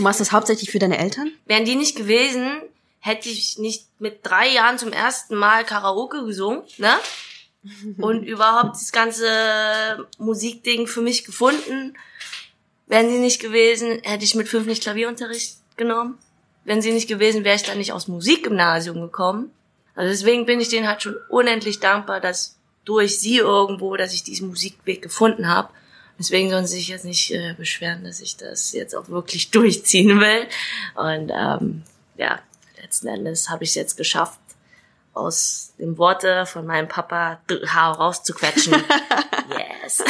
machst 0.02 0.20
das 0.20 0.32
hauptsächlich 0.32 0.70
für 0.70 0.78
deine 0.78 0.98
Eltern? 0.98 1.32
Wären 1.46 1.64
die 1.64 1.76
nicht 1.76 1.96
gewesen, 1.96 2.60
hätte 3.00 3.28
ich 3.28 3.58
nicht 3.58 3.86
mit 3.98 4.20
drei 4.22 4.48
Jahren 4.48 4.78
zum 4.78 4.92
ersten 4.92 5.36
Mal 5.36 5.64
Karaoke 5.64 6.24
gesungen, 6.24 6.62
ne? 6.78 6.92
und 7.98 8.24
überhaupt 8.24 8.76
das 8.76 8.92
ganze 8.92 10.06
Musikding 10.18 10.86
für 10.86 11.00
mich 11.00 11.24
gefunden. 11.24 11.96
Wären 12.86 13.10
sie 13.10 13.18
nicht 13.18 13.40
gewesen, 13.40 14.00
hätte 14.02 14.24
ich 14.24 14.34
mit 14.34 14.48
fünf 14.48 14.66
nicht 14.66 14.82
Klavierunterricht 14.82 15.56
genommen. 15.76 16.18
Wenn 16.64 16.82
sie 16.82 16.92
nicht 16.92 17.08
gewesen, 17.08 17.44
wäre 17.44 17.56
ich 17.56 17.62
dann 17.62 17.78
nicht 17.78 17.92
aus 17.92 18.08
Musikgymnasium 18.08 19.00
gekommen. 19.00 19.50
Also 19.96 20.10
deswegen 20.10 20.46
bin 20.46 20.60
ich 20.60 20.68
denen 20.68 20.86
halt 20.86 21.02
schon 21.02 21.16
unendlich 21.28 21.80
dankbar, 21.80 22.20
dass 22.20 22.56
durch 22.84 23.18
sie 23.18 23.38
irgendwo, 23.38 23.96
dass 23.96 24.12
ich 24.12 24.22
diesen 24.22 24.48
Musikweg 24.48 25.02
gefunden 25.02 25.48
habe. 25.48 25.70
Deswegen 26.18 26.50
sollen 26.50 26.66
sie 26.66 26.76
sich 26.76 26.88
jetzt 26.88 27.04
nicht 27.04 27.32
äh, 27.32 27.54
beschweren, 27.54 28.04
dass 28.04 28.20
ich 28.20 28.36
das 28.36 28.72
jetzt 28.72 28.94
auch 28.94 29.08
wirklich 29.08 29.50
durchziehen 29.50 30.20
will. 30.20 30.46
Und 30.94 31.32
ähm, 31.34 31.82
ja, 32.16 32.40
letzten 32.80 33.08
Endes 33.08 33.50
habe 33.50 33.64
ich 33.64 33.70
es 33.70 33.74
jetzt 33.74 33.96
geschafft, 33.96 34.38
aus 35.12 35.72
den 35.78 35.96
Worte 35.96 36.44
von 36.46 36.66
meinem 36.66 36.88
Papa 36.88 37.40
Haar 37.66 37.96
rauszuquetschen. 37.96 38.74
yes. 39.82 40.04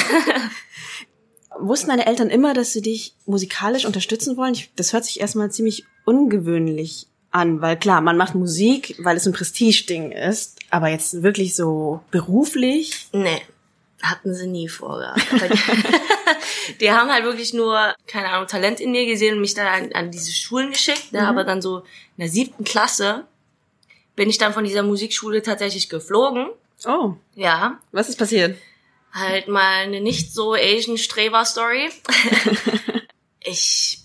Wussten 1.59 1.89
deine 1.89 2.07
Eltern 2.07 2.29
immer, 2.29 2.55
dass 2.55 2.73
sie 2.73 2.83
dich 2.83 3.15
musikalisch 3.25 3.87
unterstützen 3.87 4.37
wollen? 4.37 4.55
Ich, 4.55 4.71
das 4.75 4.93
hört 4.93 5.05
sich 5.05 5.21
erstmal 5.21 5.51
ziemlich 5.51 5.85
ungewöhnlich 6.05 7.07
an, 7.37 7.61
weil 7.61 7.79
klar, 7.79 8.01
man 8.01 8.17
macht 8.17 8.35
Musik, 8.35 8.97
weil 8.99 9.17
es 9.17 9.27
ein 9.27 9.33
Prestigeding 9.33 10.11
ist, 10.13 10.59
aber 10.71 10.89
jetzt 10.89 11.23
wirklich 11.23 11.55
so 11.55 12.01
beruflich? 12.11 13.09
Nee, 13.13 13.43
hatten 14.03 14.35
sie 14.35 14.47
nie 14.47 14.69
vorgehabt. 14.69 15.21
Die, 15.33 16.79
die 16.81 16.93
haben 16.93 17.11
halt 17.11 17.25
wirklich 17.25 17.55
nur, 17.55 17.95
keine 18.07 18.29
Ahnung, 18.31 18.49
Talent 18.49 18.81
in 18.81 18.91
mir 18.91 19.07
gesehen 19.07 19.35
und 19.35 19.41
mich 19.41 19.55
dann 19.55 19.67
an, 19.67 19.93
an 19.93 20.11
diese 20.11 20.33
Schulen 20.33 20.73
geschickt. 20.73 21.13
Ne? 21.13 21.21
Mhm. 21.23 21.27
Aber 21.27 21.45
dann 21.45 21.63
so 21.63 21.79
in 21.79 21.85
der 22.21 22.29
siebten 22.29 22.65
Klasse 22.65 23.27
bin 24.15 24.31
ich 24.31 24.39
dann 24.39 24.53
von 24.53 24.65
dieser 24.65 24.83
Musikschule 24.83 25.43
tatsächlich 25.43 25.89
geflogen. 25.89 26.49
Oh, 26.87 27.15
Ja, 27.35 27.79
was 27.93 28.09
ist 28.09 28.19
passiert? 28.19 28.57
halt 29.13 29.49
mal 29.49 29.85
eine 29.85 30.03
nicht 30.03 30.35
so 30.35 30.53
Asian 30.55 30.99
Streber 30.99 31.45
Story. 31.47 31.89
ich 33.41 34.01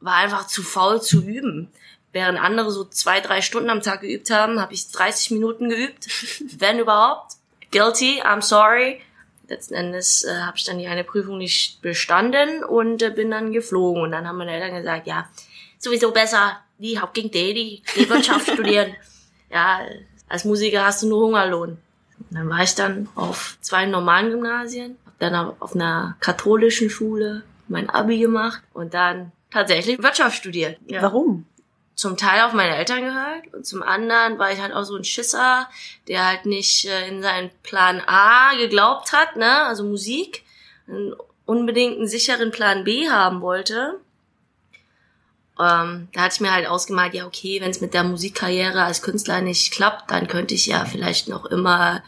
war 0.00 0.16
einfach 0.16 0.46
zu 0.46 0.62
faul 0.62 1.02
zu 1.02 1.22
üben. 1.22 1.68
Während 2.16 2.40
andere 2.40 2.70
so 2.70 2.82
zwei, 2.82 3.20
drei 3.20 3.42
Stunden 3.42 3.68
am 3.68 3.82
Tag 3.82 4.00
geübt 4.00 4.30
haben, 4.30 4.58
habe 4.58 4.72
ich 4.72 4.90
30 4.90 5.32
Minuten 5.32 5.68
geübt, 5.68 6.08
wenn 6.58 6.78
überhaupt. 6.78 7.34
Guilty, 7.70 8.22
I'm 8.22 8.40
sorry. 8.40 9.02
Letzten 9.48 9.74
Endes 9.74 10.24
äh, 10.24 10.34
habe 10.34 10.56
ich 10.56 10.64
dann 10.64 10.78
die 10.78 10.86
eine 10.86 11.04
Prüfung 11.04 11.36
nicht 11.36 11.82
bestanden 11.82 12.64
und 12.64 13.02
äh, 13.02 13.10
bin 13.10 13.30
dann 13.30 13.52
geflogen. 13.52 14.00
Und 14.00 14.12
dann 14.12 14.26
haben 14.26 14.38
meine 14.38 14.52
Eltern 14.52 14.78
gesagt, 14.78 15.06
ja, 15.06 15.28
sowieso 15.76 16.10
besser, 16.10 16.58
die 16.78 16.98
Hauptging 16.98 17.30
die, 17.30 17.82
die 17.94 18.08
Wirtschaft 18.08 18.50
studieren. 18.50 18.96
Ja, 19.52 19.80
als 20.26 20.46
Musiker 20.46 20.86
hast 20.86 21.02
du 21.02 21.08
nur 21.08 21.20
Hungerlohn. 21.26 21.76
Und 22.18 22.30
dann 22.30 22.48
war 22.48 22.62
ich 22.62 22.74
dann 22.74 23.10
auf 23.14 23.58
zwei 23.60 23.84
normalen 23.84 24.30
Gymnasien, 24.30 24.96
hab 25.04 25.18
dann 25.18 25.34
auf 25.60 25.74
einer 25.74 26.16
katholischen 26.20 26.88
Schule 26.88 27.42
mein 27.68 27.90
Abi 27.90 28.18
gemacht 28.18 28.62
und 28.72 28.94
dann 28.94 29.32
tatsächlich 29.50 30.02
Wirtschaft 30.02 30.38
studiert. 30.38 30.78
Ja. 30.86 31.02
Warum? 31.02 31.44
Zum 31.96 32.18
Teil 32.18 32.42
auf 32.42 32.52
meine 32.52 32.76
Eltern 32.76 33.00
gehört 33.00 33.54
und 33.54 33.66
zum 33.66 33.82
anderen 33.82 34.38
war 34.38 34.52
ich 34.52 34.60
halt 34.60 34.74
auch 34.74 34.84
so 34.84 34.96
ein 34.96 35.04
Schisser, 35.04 35.68
der 36.08 36.26
halt 36.26 36.44
nicht 36.44 36.84
äh, 36.84 37.08
in 37.08 37.22
seinen 37.22 37.50
Plan 37.62 38.02
A 38.06 38.54
geglaubt 38.54 39.12
hat, 39.12 39.36
ne, 39.36 39.64
also 39.64 39.82
Musik, 39.82 40.44
und 40.86 41.16
unbedingt 41.46 41.96
einen 41.96 42.06
sicheren 42.06 42.50
Plan 42.50 42.84
B 42.84 43.08
haben 43.08 43.40
wollte. 43.40 43.98
Ähm, 45.58 46.08
da 46.12 46.20
hatte 46.20 46.34
ich 46.34 46.40
mir 46.40 46.52
halt 46.52 46.66
ausgemalt, 46.66 47.14
ja 47.14 47.26
okay, 47.26 47.62
wenn 47.62 47.70
es 47.70 47.80
mit 47.80 47.94
der 47.94 48.04
Musikkarriere 48.04 48.82
als 48.82 49.00
Künstler 49.00 49.40
nicht 49.40 49.72
klappt, 49.72 50.10
dann 50.10 50.28
könnte 50.28 50.54
ich 50.54 50.66
ja 50.66 50.84
vielleicht 50.84 51.28
noch 51.28 51.46
immer 51.46 52.02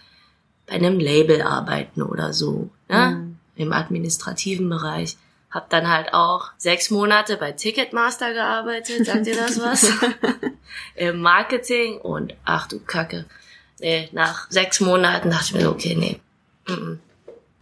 bei 0.66 0.74
einem 0.74 1.00
Label 1.00 1.40
arbeiten 1.40 2.02
oder 2.02 2.34
so, 2.34 2.68
ne? 2.88 3.34
Im 3.56 3.72
administrativen 3.72 4.68
Bereich. 4.68 5.16
Hab 5.50 5.70
dann 5.70 5.88
halt 5.88 6.12
auch 6.12 6.50
sechs 6.58 6.90
Monate 6.90 7.36
bei 7.38 7.52
Ticketmaster 7.52 8.34
gearbeitet, 8.34 9.06
sagt 9.06 9.26
ihr 9.26 9.36
das 9.36 9.60
was? 9.60 9.92
Im 10.94 11.20
Marketing 11.20 11.98
und 11.98 12.34
ach 12.44 12.66
du 12.68 12.80
Kacke. 12.80 13.24
Nee, 13.80 14.08
nach 14.12 14.50
sechs 14.50 14.80
Monaten 14.80 15.30
dachte 15.30 15.46
ich 15.46 15.54
mir, 15.54 15.70
okay, 15.70 15.94
nee, 15.94 16.20
mm, 16.72 16.98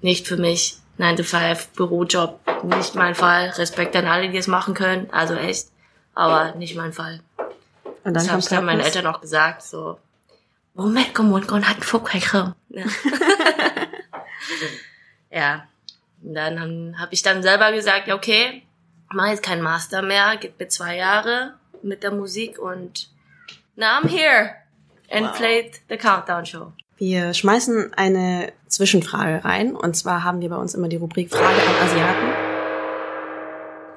nicht 0.01 0.27
für 0.27 0.37
mich. 0.37 0.79
9 0.99 1.17
to 1.17 1.25
5, 1.25 1.69
Bürojob, 1.77 2.41
nicht 2.65 2.95
mein 2.95 3.15
Fall. 3.15 3.51
Respekt 3.51 3.95
an 3.97 4.07
alle, 4.07 4.31
die 4.31 4.39
es 4.39 4.47
machen 4.47 4.73
können, 4.73 5.11
also 5.11 5.35
echt, 5.35 5.69
aber 6.15 6.55
nicht 6.55 6.75
mein 6.75 6.95
Fall. 6.95 7.21
Und 8.03 8.15
dann 8.15 8.27
das 8.27 8.45
ich 8.45 8.49
dann 8.49 8.65
meinen 8.65 8.81
Eltern 8.81 9.07
auch 9.07 9.21
gesagt, 9.21 9.63
so, 9.63 9.99
Moment, 10.75 11.15
komm, 11.15 11.33
und 11.33 11.51
hat 11.51 11.77
einen 11.77 11.83
Fuck 11.83 12.11
ja. 15.31 15.67
Und 16.27 16.35
dann 16.35 16.59
habe 16.59 16.95
hab 16.99 17.13
ich 17.13 17.23
dann 17.23 17.43
selber 17.43 17.71
gesagt, 17.71 18.09
ja, 18.09 18.17
okay, 18.17 18.63
mache 19.13 19.31
jetzt 19.31 19.45
keinen 19.45 19.63
Master 19.63 20.03
mehr, 20.03 20.37
gibt 20.37 20.59
mir 20.59 20.69
zwei 20.69 20.97
Jahre 20.97 21.55
mit 21.83 22.03
der 22.03 22.11
Musik 22.11 22.59
und 22.59 23.09
now 23.77 24.01
I'm 24.01 24.09
here 24.09 24.51
and 25.09 25.33
played 25.35 25.81
the 25.89 25.97
Countdown 25.97 26.45
Show. 26.45 26.73
Wir 26.97 27.33
schmeißen 27.33 27.93
eine 27.95 28.53
Zwischenfrage 28.67 29.45
rein. 29.45 29.77
Und 29.77 29.97
zwar 29.97 30.25
haben 30.25 30.41
wir 30.41 30.49
bei 30.49 30.57
uns 30.57 30.75
immer 30.75 30.89
die 30.89 30.97
Rubrik 30.97 31.31
Frage 31.31 31.45
an 31.45 31.89
Asiaten. 31.89 32.29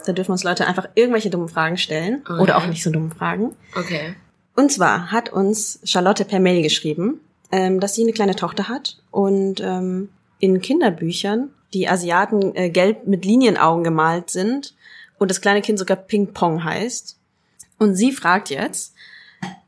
Da 0.05 0.11
dürfen 0.11 0.31
uns 0.31 0.43
Leute 0.43 0.67
einfach 0.67 0.89
irgendwelche 0.95 1.29
dummen 1.29 1.47
Fragen 1.47 1.77
stellen. 1.77 2.21
Okay. 2.25 2.41
Oder 2.41 2.57
auch 2.57 2.67
nicht 2.67 2.83
so 2.83 2.91
dumme 2.91 3.09
Fragen. 3.09 3.55
Okay. 3.75 4.15
Und 4.55 4.71
zwar 4.71 5.11
hat 5.11 5.29
uns 5.29 5.79
Charlotte 5.83 6.25
per 6.25 6.41
Mail 6.41 6.61
geschrieben, 6.61 7.21
ähm, 7.51 7.79
dass 7.79 7.95
sie 7.95 8.03
eine 8.03 8.11
kleine 8.11 8.35
Tochter 8.35 8.67
hat 8.67 9.01
und 9.11 9.61
ähm, 9.61 10.09
in 10.39 10.61
Kinderbüchern 10.61 11.51
die 11.73 11.87
Asiaten 11.87 12.55
äh, 12.55 12.69
gelb 12.69 13.07
mit 13.07 13.25
Linienaugen 13.25 13.83
gemalt 13.83 14.29
sind 14.29 14.75
und 15.17 15.29
das 15.29 15.41
kleine 15.41 15.61
Kind 15.61 15.79
sogar 15.79 15.97
Ping 15.97 16.33
Pong 16.33 16.63
heißt. 16.63 17.17
Und 17.77 17.95
sie 17.95 18.11
fragt 18.11 18.49
jetzt, 18.49 18.93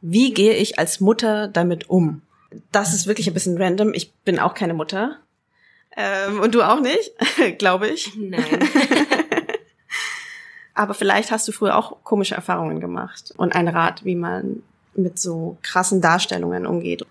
wie 0.01 0.33
gehe 0.33 0.53
ich 0.53 0.79
als 0.79 0.99
Mutter 0.99 1.47
damit 1.47 1.89
um? 1.89 2.21
Das 2.71 2.93
ist 2.93 3.07
wirklich 3.07 3.27
ein 3.27 3.33
bisschen 3.33 3.61
random. 3.61 3.93
Ich 3.93 4.13
bin 4.13 4.39
auch 4.39 4.53
keine 4.53 4.73
Mutter. 4.73 5.17
Ähm, 5.95 6.39
und 6.39 6.55
du 6.55 6.63
auch 6.63 6.79
nicht, 6.79 7.11
glaube 7.57 7.87
ich. 7.87 8.15
Nein. 8.15 8.43
Aber 10.73 10.93
vielleicht 10.93 11.31
hast 11.31 11.47
du 11.47 11.51
früher 11.51 11.77
auch 11.77 12.03
komische 12.03 12.35
Erfahrungen 12.35 12.79
gemacht 12.79 13.33
und 13.37 13.53
einen 13.53 13.67
Rat, 13.67 14.05
wie 14.05 14.15
man 14.15 14.63
mit 14.93 15.19
so 15.19 15.57
krassen 15.61 16.01
Darstellungen 16.01 16.65
umgeht. 16.65 17.05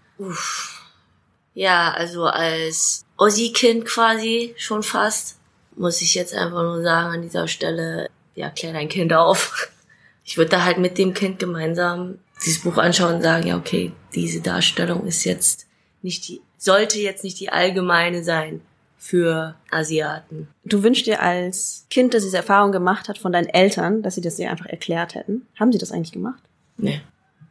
Ja, 1.55 1.93
also 1.93 2.25
als 2.27 3.05
Ossi-Kind 3.21 3.85
quasi 3.85 4.55
schon 4.57 4.83
fast, 4.83 5.37
muss 5.77 6.01
ich 6.01 6.15
jetzt 6.15 6.35
einfach 6.35 6.63
nur 6.63 6.83
sagen 6.83 7.15
an 7.15 7.23
dieser 7.23 7.49
Stelle, 7.49 8.09
ja, 8.35 8.49
klär 8.49 8.73
dein 8.73 8.89
Kind 8.89 9.13
auf. 9.13 9.71
Ich 10.23 10.37
würde 10.37 10.51
da 10.51 10.65
halt 10.65 10.79
mit 10.79 10.97
dem 10.97 11.13
Kind 11.13 11.41
gemeinsam 11.41 12.19
dieses 12.45 12.63
Buch 12.63 12.77
anschauen 12.77 13.17
und 13.17 13.23
sagen, 13.23 13.49
ja, 13.49 13.57
okay, 13.57 13.91
diese 14.15 14.41
Darstellung 14.41 15.05
ist 15.05 15.25
jetzt 15.25 15.67
nicht 16.03 16.29
die, 16.29 16.41
sollte 16.57 17.01
jetzt 17.01 17.25
nicht 17.25 17.41
die 17.41 17.49
allgemeine 17.49 18.23
sein 18.23 18.61
für 18.97 19.57
Asiaten. 19.73 20.47
Du 20.65 20.85
wünschst 20.85 21.07
dir 21.07 21.21
als 21.21 21.87
Kind, 21.91 22.15
das 22.15 22.23
diese 22.23 22.37
Erfahrung 22.37 22.71
gemacht 22.71 23.09
hat, 23.09 23.19
von 23.19 23.33
deinen 23.33 23.49
Eltern, 23.49 24.03
dass 24.03 24.15
sie 24.15 24.21
das 24.21 24.37
dir 24.37 24.53
einfach 24.53 24.67
erklärt 24.67 25.17
hätten. 25.17 25.49
Haben 25.59 25.73
sie 25.73 25.79
das 25.79 25.91
eigentlich 25.91 26.13
gemacht? 26.13 26.43
Nee. 26.77 27.01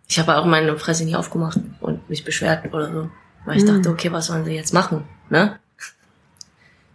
Ich 0.07 0.17
habe 0.17 0.37
auch 0.37 0.45
meine 0.45 0.77
Fresse 0.77 1.03
nicht 1.03 1.17
aufgemacht 1.17 1.59
und 1.81 2.09
mich 2.09 2.23
beschwert 2.23 2.73
oder 2.73 2.93
so. 2.93 3.09
Weil 3.45 3.57
ich 3.57 3.65
dachte, 3.65 3.89
okay, 3.89 4.09
was 4.13 4.27
sollen 4.27 4.45
sie 4.45 4.53
jetzt 4.53 4.73
machen, 4.73 5.03
ne? 5.29 5.59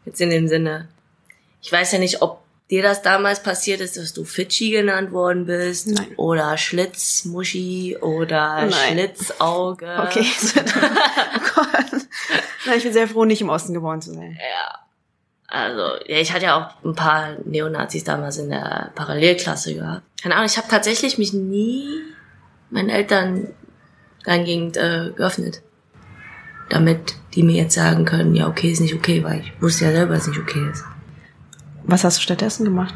Jetzt 0.04 0.20
in 0.20 0.30
dem 0.30 0.48
Sinne. 0.48 0.88
Ich 1.62 1.72
weiß 1.72 1.92
ja 1.92 1.98
nicht, 1.98 2.20
ob 2.22 2.42
dir 2.70 2.82
das 2.82 3.02
damals 3.02 3.42
passiert 3.42 3.80
ist, 3.80 3.96
dass 3.96 4.12
du 4.12 4.24
Fidschi 4.24 4.70
genannt 4.70 5.12
worden 5.12 5.46
bist. 5.46 5.88
Nein. 5.88 6.14
Oder 6.16 6.56
Schlitzmuschi 6.56 7.96
oder 8.00 8.66
Nein. 8.66 8.72
Schlitzauge. 8.72 9.86
Okay. 10.02 10.26
oh 10.56 11.40
Gott. 11.54 12.02
Nein, 12.66 12.78
ich 12.78 12.84
bin 12.84 12.92
sehr 12.92 13.08
froh, 13.08 13.24
nicht 13.24 13.42
im 13.42 13.48
Osten 13.48 13.74
geboren 13.74 14.00
zu 14.00 14.12
sein. 14.12 14.38
Ja. 14.38 14.78
Also, 15.46 15.82
ja, 16.06 16.18
ich 16.18 16.32
hatte 16.32 16.46
ja 16.46 16.56
auch 16.58 16.84
ein 16.84 16.94
paar 16.94 17.36
Neonazis 17.44 18.02
damals 18.02 18.38
in 18.38 18.50
der 18.50 18.90
Parallelklasse 18.94 19.74
gehabt. 19.74 20.02
Keine 20.20 20.34
Ahnung, 20.34 20.46
ich 20.46 20.56
habe 20.56 20.68
tatsächlich 20.68 21.16
mich 21.16 21.32
nie 21.32 21.86
meinen 22.70 22.88
Eltern 22.88 23.54
dahingehend 24.24 24.76
äh, 24.76 25.12
geöffnet. 25.14 25.62
Damit 26.68 27.14
die 27.34 27.42
mir 27.42 27.56
jetzt 27.56 27.74
sagen 27.74 28.04
können, 28.04 28.34
ja, 28.34 28.48
okay, 28.48 28.70
ist 28.70 28.80
nicht 28.80 28.94
okay, 28.94 29.22
weil 29.24 29.40
ich 29.40 29.52
wusste 29.60 29.86
ja 29.86 29.92
selber, 29.92 30.14
dass 30.14 30.22
es 30.22 30.28
nicht 30.28 30.40
okay 30.40 30.70
ist. 30.70 30.84
Was 31.84 32.04
hast 32.04 32.18
du 32.18 32.22
stattdessen 32.22 32.64
gemacht? 32.64 32.94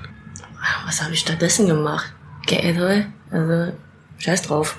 Was 0.86 1.02
habe 1.02 1.12
ich 1.12 1.20
stattdessen 1.20 1.66
gemacht? 1.66 2.12
Geändert? 2.46 3.06
Also, 3.30 3.72
scheiß 4.18 4.42
drauf. 4.42 4.78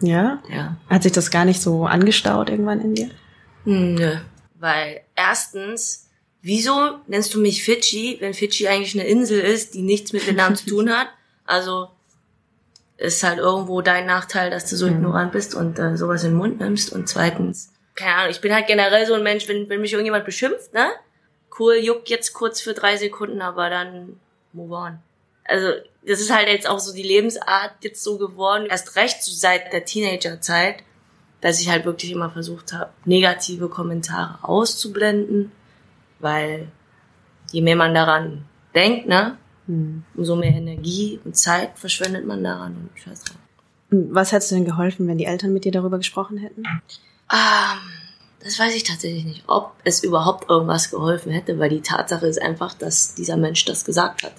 Ja? 0.00 0.42
Ja. 0.48 0.76
Hat 0.88 1.02
sich 1.02 1.12
das 1.12 1.30
gar 1.30 1.44
nicht 1.44 1.60
so 1.60 1.86
angestaut 1.86 2.48
irgendwann 2.48 2.80
in 2.80 2.94
dir? 2.94 3.10
Hm, 3.64 3.94
Nö. 3.94 4.16
Weil 4.58 5.02
erstens, 5.14 6.08
wieso 6.42 6.98
nennst 7.06 7.34
du 7.34 7.40
mich 7.40 7.62
Fidschi, 7.62 8.16
wenn 8.20 8.34
Fidschi 8.34 8.68
eigentlich 8.68 8.98
eine 8.98 9.08
Insel 9.08 9.40
ist, 9.40 9.74
die 9.74 9.82
nichts 9.82 10.12
mit 10.12 10.26
Vietnam 10.26 10.56
zu 10.56 10.66
tun 10.66 10.90
hat? 10.90 11.08
Also 11.44 11.88
ist 12.96 13.22
halt 13.22 13.38
irgendwo 13.38 13.82
dein 13.82 14.06
Nachteil, 14.06 14.50
dass 14.50 14.70
du 14.70 14.76
so 14.76 14.86
ignorant 14.86 15.32
bist 15.32 15.54
und 15.54 15.78
äh, 15.78 15.96
sowas 15.96 16.24
in 16.24 16.30
den 16.30 16.38
Mund 16.38 16.60
nimmst. 16.60 16.92
Und 16.92 17.08
zweitens, 17.08 17.70
keine 17.96 18.14
Ahnung, 18.14 18.30
ich 18.30 18.40
bin 18.40 18.54
halt 18.54 18.66
generell 18.66 19.06
so 19.06 19.14
ein 19.14 19.22
Mensch, 19.22 19.48
wenn, 19.48 19.68
wenn 19.68 19.80
mich 19.80 19.92
irgendjemand 19.92 20.24
beschimpft, 20.24 20.72
ne? 20.74 20.86
Cool, 21.58 21.76
juckt 21.76 22.10
jetzt 22.10 22.34
kurz 22.34 22.60
für 22.60 22.74
drei 22.74 22.96
Sekunden, 22.96 23.40
aber 23.40 23.70
dann 23.70 24.20
move 24.52 24.74
on. 24.74 24.98
Also, 25.44 25.68
das 26.06 26.20
ist 26.20 26.32
halt 26.32 26.48
jetzt 26.48 26.68
auch 26.68 26.78
so 26.78 26.92
die 26.94 27.02
Lebensart 27.02 27.72
jetzt 27.80 28.02
so 28.02 28.18
geworden. 28.18 28.66
Erst 28.66 28.96
recht 28.96 29.22
so 29.22 29.32
seit 29.32 29.72
der 29.72 29.84
Teenagerzeit, 29.84 30.82
dass 31.40 31.60
ich 31.60 31.70
halt 31.70 31.84
wirklich 31.84 32.12
immer 32.12 32.30
versucht 32.30 32.72
habe, 32.72 32.90
negative 33.04 33.68
Kommentare 33.68 34.38
auszublenden, 34.42 35.52
weil 36.18 36.68
je 37.52 37.62
mehr 37.62 37.76
man 37.76 37.94
daran 37.94 38.44
denkt, 38.74 39.06
ne, 39.06 39.38
umso 40.14 40.36
mehr 40.36 40.52
Energie 40.52 41.20
und 41.24 41.36
Zeit 41.36 41.78
verschwendet 41.78 42.26
man 42.26 42.44
daran 42.44 42.76
und 42.76 42.98
scheiß 42.98 43.24
drauf. 43.24 43.38
Was 43.90 44.32
hättest 44.32 44.50
du 44.50 44.56
denn 44.56 44.64
geholfen, 44.64 45.08
wenn 45.08 45.18
die 45.18 45.24
Eltern 45.24 45.52
mit 45.52 45.64
dir 45.64 45.72
darüber 45.72 45.98
gesprochen 45.98 46.38
hätten? 46.38 46.64
Ähm, 47.32 47.78
das 48.42 48.58
weiß 48.58 48.74
ich 48.74 48.84
tatsächlich 48.84 49.24
nicht, 49.24 49.44
ob 49.46 49.72
es 49.84 50.04
überhaupt 50.04 50.48
irgendwas 50.48 50.90
geholfen 50.90 51.32
hätte, 51.32 51.58
weil 51.58 51.70
die 51.70 51.80
Tatsache 51.80 52.26
ist 52.26 52.40
einfach, 52.40 52.74
dass 52.74 53.14
dieser 53.14 53.36
Mensch 53.36 53.64
das 53.64 53.84
gesagt 53.84 54.22
hat. 54.22 54.34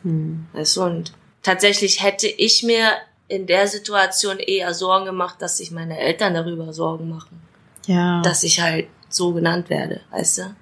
Weißt 0.53 0.77
du, 0.77 0.83
und 0.83 1.11
tatsächlich 1.43 2.01
hätte 2.01 2.27
ich 2.27 2.63
mir 2.63 2.91
in 3.27 3.47
der 3.47 3.67
Situation 3.67 4.39
eher 4.39 4.73
Sorgen 4.73 5.05
gemacht, 5.05 5.41
dass 5.41 5.57
sich 5.57 5.71
meine 5.71 5.99
Eltern 5.99 6.33
darüber 6.33 6.71
Sorgen 6.71 7.09
machen. 7.09 7.41
Ja. 7.85 8.21
Dass 8.21 8.43
ich 8.43 8.61
halt 8.61 8.87
so 9.09 9.33
genannt 9.33 9.69
werde, 9.69 10.01
weißt 10.11 10.37
du? 10.39 10.55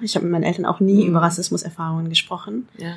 ich 0.00 0.14
habe 0.16 0.26
mit 0.26 0.32
meinen 0.32 0.44
Eltern 0.44 0.66
auch 0.66 0.80
nie 0.80 1.06
über 1.06 1.22
Rassismuserfahrungen 1.22 2.08
gesprochen. 2.08 2.68
Ja. 2.76 2.96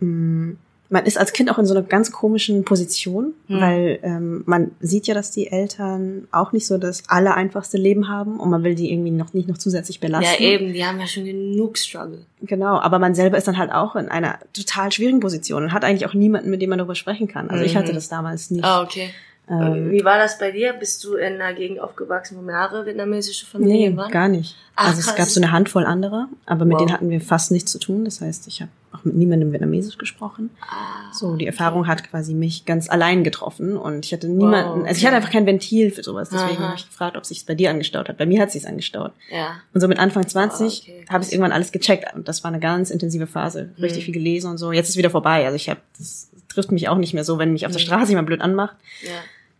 Mm, 0.00 0.58
Man 0.88 1.04
ist 1.04 1.18
als 1.18 1.32
Kind 1.32 1.50
auch 1.50 1.58
in 1.58 1.66
so 1.66 1.74
einer 1.74 1.82
ganz 1.82 2.12
komischen 2.12 2.64
Position, 2.64 3.34
Hm. 3.48 3.60
weil 3.60 3.98
ähm, 4.02 4.42
man 4.46 4.70
sieht 4.80 5.06
ja, 5.06 5.14
dass 5.14 5.30
die 5.32 5.48
Eltern 5.50 6.28
auch 6.30 6.52
nicht 6.52 6.66
so 6.66 6.78
das 6.78 7.02
allereinfachste 7.08 7.76
Leben 7.76 8.08
haben 8.08 8.38
und 8.38 8.50
man 8.50 8.62
will 8.62 8.74
die 8.74 8.92
irgendwie 8.92 9.10
noch 9.10 9.32
nicht 9.34 9.48
noch 9.48 9.58
zusätzlich 9.58 9.98
belasten. 10.00 10.42
Ja, 10.42 10.48
eben, 10.48 10.72
die 10.72 10.84
haben 10.84 11.00
ja 11.00 11.06
schon 11.06 11.24
genug 11.24 11.76
Struggle. 11.78 12.20
Genau, 12.42 12.78
aber 12.78 12.98
man 12.98 13.14
selber 13.14 13.36
ist 13.36 13.48
dann 13.48 13.58
halt 13.58 13.72
auch 13.72 13.96
in 13.96 14.08
einer 14.08 14.38
total 14.52 14.92
schwierigen 14.92 15.20
Position 15.20 15.64
und 15.64 15.72
hat 15.72 15.84
eigentlich 15.84 16.06
auch 16.06 16.14
niemanden, 16.14 16.50
mit 16.50 16.62
dem 16.62 16.70
man 16.70 16.78
darüber 16.78 16.94
sprechen 16.94 17.26
kann. 17.28 17.50
Also 17.50 17.64
ich 17.64 17.74
Mhm. 17.74 17.78
hatte 17.78 17.92
das 17.92 18.08
damals 18.08 18.50
nicht. 18.50 18.64
Ah, 18.64 18.82
okay. 18.82 19.10
Ähm, 19.48 19.92
Wie 19.92 20.04
war 20.04 20.18
das 20.18 20.38
bei 20.40 20.50
dir? 20.50 20.72
Bist 20.72 21.04
du 21.04 21.14
in 21.14 21.34
einer 21.40 21.54
Gegend 21.54 21.78
aufgewachsen, 21.80 22.36
wo 22.36 22.42
mehrere 22.42 22.84
vietnamesische 22.84 23.46
Familien 23.46 23.92
Nee, 23.92 23.96
waren? 23.96 24.10
gar 24.10 24.28
nicht. 24.28 24.56
Ach, 24.74 24.88
also 24.88 24.98
es 24.98 25.06
krass. 25.06 25.16
gab 25.16 25.28
so 25.28 25.40
eine 25.40 25.52
Handvoll 25.52 25.84
andere, 25.86 26.26
aber 26.46 26.64
mit 26.64 26.74
Wow. 26.74 26.78
denen 26.80 26.92
hatten 26.92 27.10
wir 27.10 27.20
fast 27.20 27.52
nichts 27.52 27.70
zu 27.70 27.78
tun. 27.78 28.04
Das 28.04 28.20
heißt, 28.20 28.48
ich 28.48 28.60
habe 28.60 28.70
auch 28.96 29.04
mit 29.04 29.14
niemandem 29.14 29.52
Vietnamesisch 29.52 29.98
gesprochen. 29.98 30.50
Ah, 30.60 31.12
So, 31.12 31.36
die 31.36 31.46
Erfahrung 31.46 31.86
hat 31.86 32.08
quasi 32.08 32.34
mich 32.34 32.64
ganz 32.64 32.88
allein 32.90 33.22
getroffen 33.24 33.76
und 33.76 34.04
ich 34.06 34.12
hatte 34.12 34.28
niemanden, 34.28 34.80
Wow, 34.82 34.86
also 34.88 34.98
ich 34.98 35.04
hatte 35.04 35.08
okay. 35.08 35.16
einfach 35.16 35.30
kein 35.32 35.46
Ventil 35.46 35.90
für 35.90 36.02
sowas. 36.02 36.30
Deswegen 36.30 36.58
habe 36.60 36.74
ich 36.76 36.86
gefragt, 36.86 37.16
ob 37.16 37.24
sich 37.26 37.44
bei 37.46 37.54
dir 37.54 37.70
angestaut 37.70 38.08
hat. 38.08 38.16
Bei 38.18 38.26
mir 38.26 38.40
hat 38.40 38.50
sich's 38.52 38.66
angestaut. 38.66 39.12
Ja. 39.30 39.56
Und 39.74 39.80
so 39.80 39.88
mit 39.88 39.98
Anfang 39.98 40.26
20 40.26 40.56
Ah, 40.88 40.92
okay, 40.92 41.04
habe 41.10 41.24
ich 41.24 41.32
irgendwann 41.32 41.52
alles 41.52 41.72
gecheckt 41.72 42.14
und 42.14 42.26
das 42.28 42.42
war 42.44 42.48
eine 42.50 42.60
ganz 42.60 42.90
intensive 42.90 43.26
Phase. 43.26 43.70
Richtig 43.80 44.02
Mhm. 44.02 44.04
viel 44.06 44.14
gelesen 44.14 44.50
und 44.50 44.58
so. 44.58 44.72
Jetzt 44.72 44.88
ist 44.88 44.96
wieder 44.96 45.10
vorbei. 45.10 45.44
Also 45.44 45.56
ich 45.56 45.68
habe, 45.68 45.80
das 45.98 46.30
trifft 46.48 46.72
mich 46.72 46.88
auch 46.88 46.96
nicht 46.96 47.14
mehr 47.14 47.24
so, 47.24 47.38
wenn 47.38 47.52
mich 47.52 47.66
auf 47.66 47.72
der 47.72 47.80
Mhm. 47.80 47.84
Straße 47.86 48.10
jemand 48.10 48.26
blöd 48.26 48.40
anmacht. 48.40 48.76
Ja. 49.02 49.10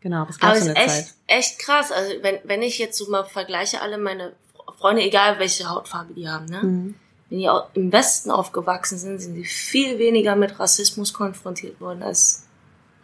Genau, 0.00 0.19
aber 0.23 0.31
es 0.31 0.38
gab 0.38 0.55
es 0.55 0.66
ist 0.66 0.75
Zeit. 0.75 0.76
echt, 0.87 1.14
echt 1.26 1.59
krass. 1.59 1.90
Also 1.93 2.12
wenn, 2.23 2.37
wenn 2.45 2.62
ich 2.62 2.78
jetzt 2.78 2.97
so 2.97 3.11
mal 3.11 3.25
vergleiche, 3.25 3.81
alle 3.83 3.99
meine 3.99 4.33
Freunde, 4.78 5.02
egal 5.02 5.38
welche 5.38 5.69
Hautfarbe 5.69 6.14
die 6.14 6.28
haben, 6.28 6.47
ne? 6.47 6.61
Mhm. 6.62 6.95
Wenn 7.30 7.38
die 7.38 7.49
im 7.75 7.92
Westen 7.92 8.30
aufgewachsen 8.30 8.99
sind, 8.99 9.18
sind 9.21 9.35
sie 9.35 9.45
viel 9.45 9.99
weniger 9.99 10.37
mit 10.37 10.59
Rassismus 10.61 11.12
konfrontiert 11.12 11.80
worden 11.80 12.02
als, 12.02 12.47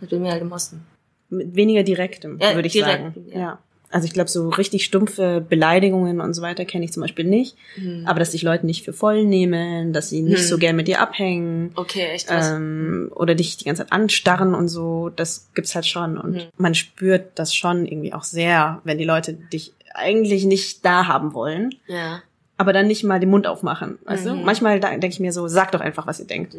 bei 0.00 0.16
mir 0.18 0.30
halt 0.32 0.42
im 0.42 0.52
Osten. 0.52 0.84
Mit 1.28 1.54
weniger 1.56 1.82
direktem, 1.82 2.38
Ja, 2.40 2.54
würde 2.54 2.66
ich 2.66 2.72
direkt, 2.74 3.14
sagen. 3.14 3.26
ja. 3.32 3.38
Ja. 3.40 3.58
Also 3.94 4.06
ich 4.06 4.14
glaube, 4.14 4.30
so 4.30 4.48
richtig 4.48 4.84
stumpfe 4.86 5.44
Beleidigungen 5.46 6.22
und 6.22 6.32
so 6.32 6.40
weiter 6.40 6.64
kenne 6.64 6.84
ich 6.86 6.92
zum 6.94 7.02
Beispiel 7.02 7.26
nicht. 7.26 7.56
Mhm. 7.76 8.04
Aber 8.06 8.20
dass 8.20 8.30
dich 8.30 8.42
Leute 8.42 8.64
nicht 8.64 8.86
für 8.86 8.94
voll 8.94 9.26
nehmen, 9.26 9.92
dass 9.92 10.08
sie 10.08 10.22
nicht 10.22 10.38
Hm. 10.40 10.46
so 10.48 10.56
gern 10.56 10.76
mit 10.76 10.88
dir 10.88 10.98
abhängen. 11.02 11.72
Okay, 11.74 12.06
echt 12.12 12.30
was. 12.30 12.52
Ähm, 12.52 13.10
oder 13.14 13.34
dich 13.34 13.58
die 13.58 13.64
ganze 13.66 13.82
Zeit 13.82 13.92
anstarren 13.92 14.54
und 14.54 14.68
so, 14.68 15.10
das 15.10 15.50
gibt's 15.54 15.74
halt 15.74 15.84
schon. 15.86 16.16
Und 16.16 16.32
Mhm. 16.36 16.42
man 16.56 16.74
spürt 16.74 17.38
das 17.38 17.54
schon 17.54 17.84
irgendwie 17.84 18.14
auch 18.14 18.24
sehr, 18.24 18.80
wenn 18.84 18.96
die 18.96 19.04
Leute 19.04 19.34
dich 19.34 19.74
eigentlich 19.94 20.46
nicht 20.46 20.86
da 20.86 21.06
haben 21.06 21.34
wollen, 21.34 21.74
ja. 21.86 22.22
Aber 22.62 22.72
dann 22.72 22.86
nicht 22.86 23.02
mal 23.02 23.18
den 23.18 23.30
Mund 23.30 23.46
aufmachen. 23.46 23.98
Weißt 24.04 24.24
du? 24.24 24.34
Mhm. 24.34 24.44
Manchmal 24.44 24.78
denke 24.78 25.08
ich 25.08 25.18
mir 25.18 25.32
so, 25.32 25.48
sag 25.48 25.72
doch 25.72 25.80
einfach, 25.80 26.06
was 26.06 26.20
ihr 26.20 26.26
denkt. 26.26 26.56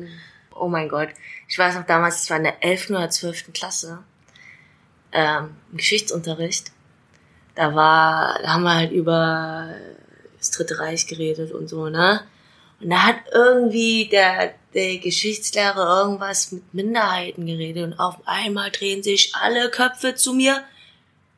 Oh 0.54 0.68
mein 0.68 0.90
Gott. 0.90 1.08
Ich 1.48 1.58
weiß 1.58 1.76
noch 1.76 1.86
damals, 1.86 2.24
es 2.24 2.30
war 2.30 2.38
in 2.38 2.44
der 2.44 2.62
11. 2.62 2.90
oder 2.90 3.10
12. 3.10 3.54
Klasse, 3.54 4.00
ähm, 5.14 5.52
im 5.72 5.78
Geschichtsunterricht. 5.78 6.72
Da 7.56 7.74
war, 7.74 8.38
da 8.42 8.54
haben 8.54 8.64
wir 8.64 8.76
halt 8.76 8.92
über 8.92 9.70
das 10.38 10.52
Dritte 10.52 10.78
Reich 10.80 11.08
geredet 11.08 11.54
und 11.54 11.70
so, 11.70 11.88
ne? 11.88 12.22
Und 12.82 12.90
da 12.90 13.04
hat 13.04 13.16
irgendwie 13.32 14.10
der, 14.10 14.56
der 14.74 14.98
Geschichtslehrer 14.98 16.02
irgendwas 16.02 16.52
mit 16.52 16.74
Minderheiten 16.74 17.46
geredet 17.46 17.86
und 17.86 17.94
auf 17.98 18.18
einmal 18.26 18.72
drehen 18.72 19.04
sich 19.04 19.34
alle 19.36 19.70
Köpfe 19.70 20.16
zu 20.16 20.34
mir. 20.34 20.56
Da 20.56 20.62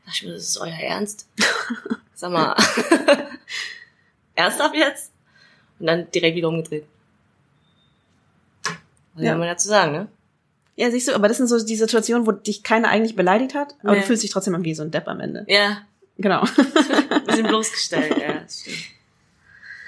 dachte 0.08 0.18
ich 0.18 0.24
mir, 0.24 0.34
das 0.34 0.44
ist 0.44 0.58
euer 0.58 0.74
Ernst? 0.74 1.28
Sag 2.16 2.32
mal, 2.32 2.56
ernsthaft 4.36 4.76
jetzt? 4.76 5.12
Und 5.80 5.88
dann 5.88 6.10
direkt 6.12 6.36
wieder 6.38 6.48
umgedreht. 6.50 6.86
Was 9.14 9.24
Ja. 9.24 9.32
soll 9.32 9.40
man 9.40 9.48
dazu 9.48 9.68
sagen, 9.68 9.92
ne? 9.92 10.08
Ja, 10.78 10.92
siehst 10.92 11.08
du, 11.08 11.14
aber 11.16 11.28
das 11.30 11.38
sind 11.38 11.48
so 11.48 11.64
die 11.64 11.76
Situationen, 11.76 12.28
wo 12.28 12.32
dich 12.34 12.62
keiner 12.64 12.90
eigentlich 12.90 13.16
beleidigt 13.16 13.56
hat, 13.56 13.76
aber 13.82 13.94
Nee. 13.94 14.00
du 14.02 14.06
fühlst 14.06 14.24
dich 14.24 14.32
trotzdem 14.32 14.62
wie 14.64 14.76
so 14.76 14.84
ein 14.84 14.92
Depp 14.92 15.08
am 15.08 15.20
Ende. 15.20 15.46
Ja, 15.48 15.80
Genau. 16.18 16.46
sind 17.30 17.48
bloßgestellt, 17.48 18.18
ja. 18.18 18.34
das 18.42 18.62
stimmt. 18.62 18.78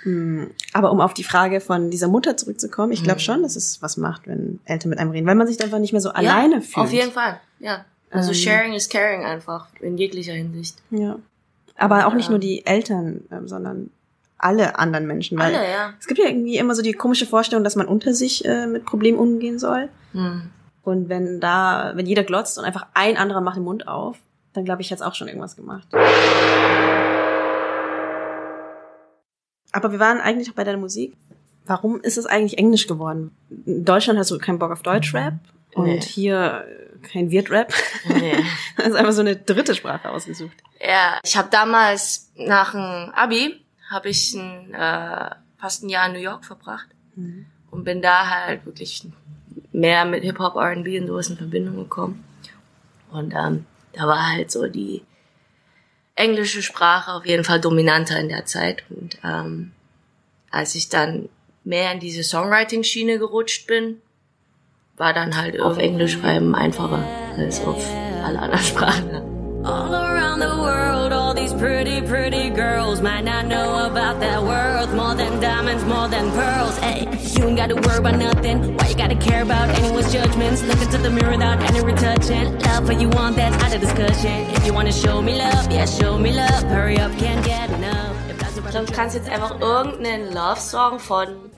Hm, 0.03 0.51
Aber 0.73 0.91
um 0.91 0.99
auf 1.01 1.13
die 1.13 1.23
Frage 1.23 1.59
von 1.61 1.89
dieser 1.89 2.07
Mutter 2.09 2.35
zurückzukommen, 2.37 2.91
ich 2.93 3.01
glaube 3.03 3.19
Mhm. 3.19 3.23
schon, 3.23 3.43
dass 3.43 3.55
es 3.55 3.81
was 3.81 3.95
macht, 3.97 4.27
wenn 4.27 4.59
Eltern 4.65 4.89
mit 4.89 4.99
einem 4.99 5.11
reden, 5.11 5.25
weil 5.25 5.35
man 5.35 5.47
sich 5.47 5.61
einfach 5.61 5.79
nicht 5.79 5.91
mehr 5.93 6.01
so 6.01 6.09
alleine 6.11 6.61
fühlt. 6.61 6.85
Auf 6.85 6.91
jeden 6.93 7.11
Fall, 7.11 7.39
ja. 7.59 7.85
Also 8.11 8.29
Ähm. 8.29 8.35
sharing 8.35 8.73
is 8.73 8.87
caring 8.89 9.23
einfach, 9.25 9.67
in 9.81 9.97
jeglicher 9.97 10.33
Hinsicht. 10.33 10.77
Ja. 10.91 11.17
Aber 11.75 12.07
auch 12.07 12.13
nicht 12.13 12.25
Ja. 12.25 12.31
nur 12.31 12.39
die 12.39 12.65
Eltern, 12.65 13.21
ähm, 13.31 13.47
sondern 13.47 13.89
alle 14.37 14.77
anderen 14.77 15.07
Menschen. 15.07 15.37
Weil 15.37 15.55
Alle, 15.55 15.69
ja. 15.71 15.93
Es 15.99 16.07
gibt 16.07 16.19
ja 16.19 16.27
irgendwie 16.27 16.57
immer 16.57 16.75
so 16.75 16.81
die 16.81 16.93
komische 16.93 17.25
Vorstellung, 17.25 17.63
dass 17.63 17.75
man 17.75 17.87
unter 17.87 18.13
sich 18.13 18.45
äh, 18.45 18.67
mit 18.67 18.85
Problemen 18.85 19.17
umgehen 19.17 19.59
soll. 19.59 19.89
Hm. 20.13 20.49
Und 20.83 21.09
wenn 21.09 21.39
da, 21.39 21.91
wenn 21.95 22.05
jeder 22.05 22.23
glotzt 22.23 22.57
und 22.57 22.63
einfach 22.65 22.85
ein 22.93 23.17
anderer 23.17 23.41
macht 23.41 23.57
den 23.57 23.63
Mund 23.63 23.87
auf, 23.87 24.17
dann 24.53 24.63
glaube 24.65 24.81
ich, 24.81 24.91
hat's 24.91 25.01
auch 25.01 25.15
schon 25.15 25.27
irgendwas 25.27 25.55
gemacht. 25.55 25.87
Aber 29.71 29.91
wir 29.91 29.99
waren 29.99 30.19
eigentlich 30.19 30.49
auch 30.49 30.55
bei 30.55 30.63
deiner 30.63 30.77
Musik. 30.77 31.15
Warum 31.65 31.99
ist 32.01 32.17
es 32.17 32.25
eigentlich 32.25 32.57
Englisch 32.57 32.87
geworden? 32.87 33.35
In 33.65 33.83
Deutschland 33.83 34.17
hast 34.17 34.31
du 34.31 34.37
keinen 34.39 34.59
Bock 34.59 34.71
auf 34.71 34.81
Deutschrap 34.81 35.33
und 35.75 35.85
Nee. 35.85 35.99
hier 36.01 36.65
äh, 36.65 37.07
kein 37.07 37.29
Wirtrap. 37.31 37.73
Nee. 38.07 38.35
Das 38.77 38.87
ist 38.87 38.95
einfach 38.95 39.11
so 39.11 39.21
eine 39.21 39.35
dritte 39.35 39.75
Sprache 39.75 40.09
ausgesucht. 40.09 40.55
Ja, 40.79 41.19
ich 41.23 41.35
habe 41.35 41.49
damals 41.51 42.31
nach 42.35 42.71
dem 42.71 43.11
Abi 43.13 43.59
habe 43.89 44.09
ich 44.09 44.33
ein, 44.33 44.73
äh, 44.73 45.29
fast 45.57 45.83
ein 45.83 45.89
Jahr 45.89 46.07
in 46.07 46.13
New 46.13 46.19
York 46.19 46.45
verbracht 46.45 46.87
und 47.71 47.83
bin 47.83 48.01
da 48.01 48.29
halt 48.29 48.65
wirklich 48.65 49.07
mehr 49.71 50.05
mit 50.05 50.23
Hip 50.23 50.39
Hop, 50.39 50.55
R&B 50.55 50.99
und 50.99 51.07
sowas 51.07 51.29
in 51.29 51.37
Verbindung 51.37 51.77
gekommen. 51.77 52.23
Und 53.11 53.33
ähm, 53.33 53.65
da 53.93 54.07
war 54.07 54.31
halt 54.31 54.51
so 54.51 54.67
die 54.67 55.03
englische 56.15 56.61
Sprache 56.61 57.13
auf 57.13 57.25
jeden 57.25 57.43
Fall 57.43 57.61
dominanter 57.61 58.19
in 58.19 58.29
der 58.29 58.45
Zeit. 58.45 58.83
Und 58.89 59.17
ähm, 59.23 59.71
als 60.51 60.75
ich 60.75 60.89
dann 60.89 61.29
mehr 61.63 61.91
in 61.91 61.99
diese 61.99 62.23
Songwriting-Schiene 62.23 63.19
gerutscht 63.19 63.67
bin, 63.67 64.01
war 64.97 65.13
dann 65.13 65.37
halt 65.37 65.59
auf 65.59 65.77
Englisch 65.77 66.13
schreiben 66.13 66.55
einfacher 66.55 67.03
als 67.37 67.61
auf 67.61 67.83
alle 68.23 68.39
anderen 68.39 68.65
Sprachen. 68.65 69.09
All 69.63 69.93
around 69.93 70.41
the 70.41 70.47
world, 70.57 71.13
pretty, 71.57 72.01
pretty 72.01 72.49
girls 72.49 73.01
might 73.01 73.23
not 73.23 73.45
know 73.45 73.85
about 73.89 74.19
that 74.19 74.41
world. 74.41 74.93
More 74.95 75.15
than 75.15 75.39
diamonds, 75.39 75.83
more 75.85 76.07
than 76.07 76.31
pearls. 76.31 76.77
Hey, 76.77 77.01
you 77.33 77.45
ain't 77.45 77.57
gotta 77.57 77.75
worry 77.75 77.97
about 77.97 78.17
nothing. 78.17 78.77
Why 78.77 78.89
you 78.89 78.95
gotta 78.95 79.15
care 79.15 79.43
about 79.43 79.69
anyone's 79.69 80.11
judgments? 80.11 80.63
Look 80.63 80.81
into 80.81 80.97
the 80.97 81.09
mirror 81.09 81.31
without 81.31 81.61
any 81.63 81.81
retouching. 81.81 82.59
Love 82.59 82.85
for 82.85 82.93
you 82.93 83.09
want, 83.09 83.35
that's 83.35 83.61
out 83.63 83.73
of 83.73 83.81
discussion. 83.81 84.49
If 84.55 84.65
you 84.65 84.73
wanna 84.73 84.91
show 84.91 85.21
me 85.21 85.37
love, 85.37 85.71
yeah, 85.71 85.85
show 85.85 86.17
me 86.17 86.31
love. 86.33 86.63
Hurry 86.65 86.97
up, 86.99 87.11
can't 87.17 87.43
get 87.45 87.69
enough. 87.71 88.29
If 88.29 88.39
that's 88.39 88.57
about 88.57 88.73
Du 88.85 88.93
kannst 88.93 89.15
jetzt 89.15 89.29
einfach 89.29 89.59
irgendeinen 89.59 90.33
Love-Song 90.33 90.99
von, 90.99 91.51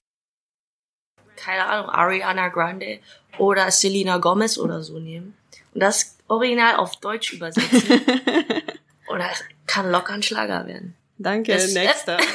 keine 1.35 1.65
Ahnung, 1.65 1.89
Ariana 1.89 2.47
Grande 2.49 2.99
oder 3.37 3.71
Selena 3.71 4.17
Gomez 4.17 4.57
oder 4.57 4.81
so 4.83 4.99
nehmen 4.99 5.35
und 5.73 5.81
das 5.81 6.17
Original 6.27 6.75
auf 6.75 6.95
Deutsch 6.97 7.33
übersetzen. 7.33 8.01
und 9.07 9.19
das 9.19 9.43
kann 9.69 9.89
locker 9.91 10.13
ein 10.13 10.23
Schlager 10.23 10.65
werden. 10.67 10.95
Danke, 11.17 11.53
Das- 11.53 11.73
nächster. 11.73 12.17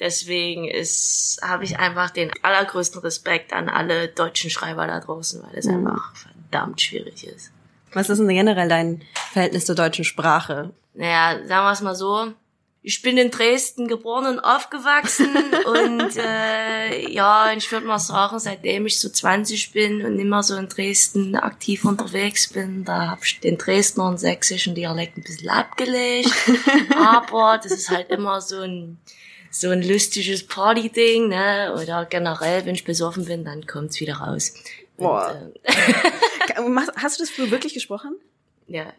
Deswegen 0.00 0.68
ist, 0.68 1.38
habe 1.42 1.64
ich 1.64 1.78
einfach 1.78 2.10
den 2.10 2.30
allergrößten 2.42 3.00
Respekt 3.00 3.52
an 3.52 3.68
alle 3.68 4.08
deutschen 4.08 4.50
Schreiber 4.50 4.86
da 4.86 5.00
draußen, 5.00 5.42
weil 5.42 5.56
es 5.58 5.66
Mhm. 5.66 5.86
einfach 5.86 6.12
verdammt 6.14 6.80
schwierig 6.80 7.26
ist. 7.26 7.50
Was 7.92 8.08
ist 8.10 8.18
denn 8.18 8.28
generell 8.28 8.68
dein 8.68 9.02
Verhältnis 9.32 9.66
zur 9.66 9.74
deutschen 9.76 10.04
Sprache? 10.04 10.70
Naja, 10.94 11.38
sagen 11.46 11.66
wir 11.66 11.72
es 11.72 11.80
mal 11.80 11.94
so. 11.94 12.32
Ich 12.86 13.00
bin 13.00 13.16
in 13.16 13.30
Dresden 13.30 13.88
geboren 13.88 14.26
und 14.26 14.40
aufgewachsen 14.40 15.34
und 15.64 16.16
äh, 16.18 17.10
ja, 17.10 17.50
ich 17.54 17.72
würde 17.72 17.86
mal 17.86 17.98
sagen, 17.98 18.38
seitdem 18.38 18.84
ich 18.84 19.00
so 19.00 19.08
20 19.08 19.72
bin 19.72 20.04
und 20.04 20.18
immer 20.18 20.42
so 20.42 20.54
in 20.54 20.68
Dresden 20.68 21.34
aktiv 21.34 21.86
unterwegs 21.86 22.48
bin, 22.48 22.84
da 22.84 23.08
habe 23.08 23.22
ich 23.24 23.40
den 23.40 23.56
Dresdner 23.56 24.06
und 24.06 24.20
sächsischen 24.20 24.74
Dialekt 24.74 25.16
ein 25.16 25.22
bisschen 25.22 25.48
abgelegt. 25.48 26.30
Aber 26.94 27.58
das 27.62 27.72
ist 27.72 27.88
halt 27.88 28.10
immer 28.10 28.42
so 28.42 28.60
ein 28.60 28.98
so 29.50 29.70
ein 29.70 29.82
lustiges 29.82 30.46
Party-Ding, 30.46 31.28
ne? 31.28 31.74
Oder 31.80 32.04
generell, 32.04 32.66
wenn 32.66 32.74
ich 32.74 32.84
besoffen 32.84 33.24
bin, 33.24 33.44
dann 33.44 33.66
kommt's 33.66 33.98
wieder 33.98 34.16
raus. 34.16 34.52
Boah. 34.98 35.30
Und, 36.58 36.76
äh, 36.76 36.86
Hast 36.96 37.18
du 37.18 37.22
das 37.22 37.30
früher 37.30 37.50
wirklich 37.50 37.72
gesprochen? 37.72 38.16
ja. 38.66 38.92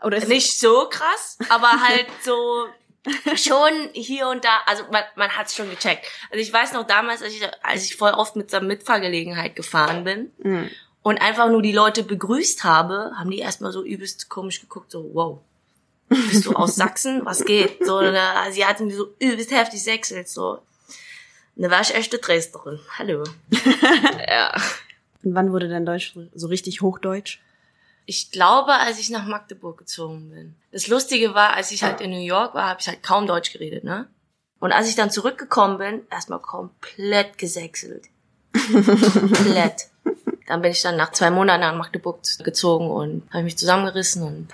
Also 0.00 0.26
nicht 0.28 0.58
so 0.58 0.88
krass, 0.88 1.38
aber 1.48 1.70
halt 1.70 2.06
so 2.24 2.66
schon 3.36 3.90
hier 3.92 4.28
und 4.28 4.44
da, 4.44 4.60
also 4.66 4.84
man, 4.90 5.02
man 5.16 5.30
hat's 5.30 5.54
schon 5.54 5.70
gecheckt. 5.70 6.06
Also 6.30 6.42
ich 6.42 6.52
weiß 6.52 6.72
noch 6.72 6.86
damals, 6.86 7.22
als 7.22 7.32
ich, 7.34 7.42
als 7.62 7.84
ich 7.84 7.96
voll 7.96 8.10
oft 8.12 8.36
mit 8.36 8.50
so 8.50 8.58
einer 8.58 8.66
Mitfahrgelegenheit 8.66 9.56
gefahren 9.56 10.04
bin 10.04 10.30
Mhm. 10.38 10.70
und 11.02 11.18
einfach 11.20 11.48
nur 11.48 11.62
die 11.62 11.72
Leute 11.72 12.02
begrüßt 12.02 12.64
habe, 12.64 13.12
haben 13.18 13.30
die 13.30 13.38
erstmal 13.38 13.72
so 13.72 13.82
übelst 13.84 14.28
komisch 14.28 14.60
geguckt, 14.60 14.90
so 14.90 15.08
wow. 15.14 15.38
Bist 16.10 16.46
du 16.46 16.54
aus 16.54 16.74
Sachsen? 16.76 17.24
Was 17.26 17.44
geht? 17.44 17.84
So 17.84 17.96
eine 17.98 18.20
Asiatin, 18.20 18.88
die 18.88 18.94
so 18.94 19.14
übelst 19.18 19.50
heftig 19.50 19.82
sechselt, 19.82 20.26
so. 20.28 20.58
Und 21.54 21.62
da 21.64 21.70
war 21.70 21.82
ich 21.82 21.94
echte 21.94 22.16
Dresdnerin. 22.18 22.80
Hallo. 22.98 23.24
ja. 24.28 24.54
Und 25.22 25.34
wann 25.34 25.52
wurde 25.52 25.68
dein 25.68 25.84
Deutsch 25.84 26.14
so 26.34 26.46
richtig 26.46 26.80
Hochdeutsch? 26.80 27.40
Ich 28.10 28.30
glaube, 28.30 28.72
als 28.72 28.98
ich 28.98 29.10
nach 29.10 29.26
Magdeburg 29.26 29.76
gezogen 29.76 30.30
bin. 30.30 30.54
Das 30.72 30.88
Lustige 30.88 31.34
war, 31.34 31.52
als 31.52 31.72
ich 31.72 31.82
halt 31.82 32.00
in 32.00 32.08
New 32.08 32.24
York 32.24 32.54
war, 32.54 32.70
habe 32.70 32.80
ich 32.80 32.88
halt 32.88 33.02
kaum 33.02 33.26
Deutsch 33.26 33.52
geredet, 33.52 33.84
ne? 33.84 34.08
Und 34.60 34.72
als 34.72 34.88
ich 34.88 34.94
dann 34.94 35.10
zurückgekommen 35.10 35.76
bin, 35.76 36.00
erstmal 36.10 36.38
komplett 36.38 37.36
gesächselt. 37.36 38.06
komplett. 38.72 39.88
Dann 40.46 40.62
bin 40.62 40.70
ich 40.70 40.80
dann 40.80 40.96
nach 40.96 41.12
zwei 41.12 41.30
Monaten 41.30 41.60
nach 41.60 41.74
Magdeburg 41.74 42.20
gezogen 42.42 42.90
und 42.90 43.30
habe 43.30 43.44
mich 43.44 43.58
zusammengerissen 43.58 44.22
und 44.22 44.48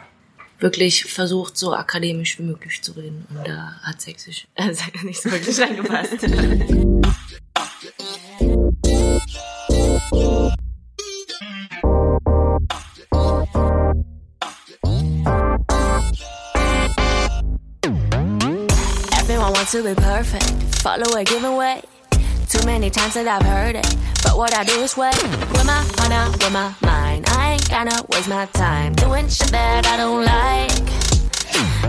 wirklich 0.59 1.05
versucht, 1.05 1.57
so 1.57 1.75
akademisch 1.75 2.40
wie 2.40 2.43
möglich 2.43 2.83
zu 2.83 2.90
reden. 2.90 3.25
Und 3.31 3.47
da 3.47 3.79
hat 3.83 4.01
Sächsisch 4.01 4.49
äh, 4.57 4.75
nicht 5.05 5.23
so 5.23 5.31
wirklich 5.31 5.61
reingepasst. 5.61 6.27
To 19.75 19.83
be 19.83 20.01
perfect, 20.01 20.47
follow 20.87 21.17
a 21.17 21.25
given 21.25 21.57
way. 21.57 21.83
Too 22.49 22.65
many 22.65 22.91
times 22.91 23.15
that 23.15 23.27
I've 23.27 23.43
heard 23.43 23.75
it, 23.75 23.97
but 24.23 24.39
what 24.39 24.55
I 24.55 24.63
do 24.63 24.75
is 24.87 24.97
wait. 24.97 25.21
With 25.51 25.67
my 25.67 25.83
out, 26.15 26.31
with 26.31 26.53
my 26.53 26.73
mind, 26.81 27.25
I 27.31 27.55
ain't 27.55 27.69
gonna 27.69 27.99
waste 28.09 28.29
my 28.29 28.47
time 28.53 28.93
doing 28.95 29.27
shit 29.29 29.49
that 29.49 29.85
I 29.85 29.97
don't 29.97 30.23
like. 30.23 30.79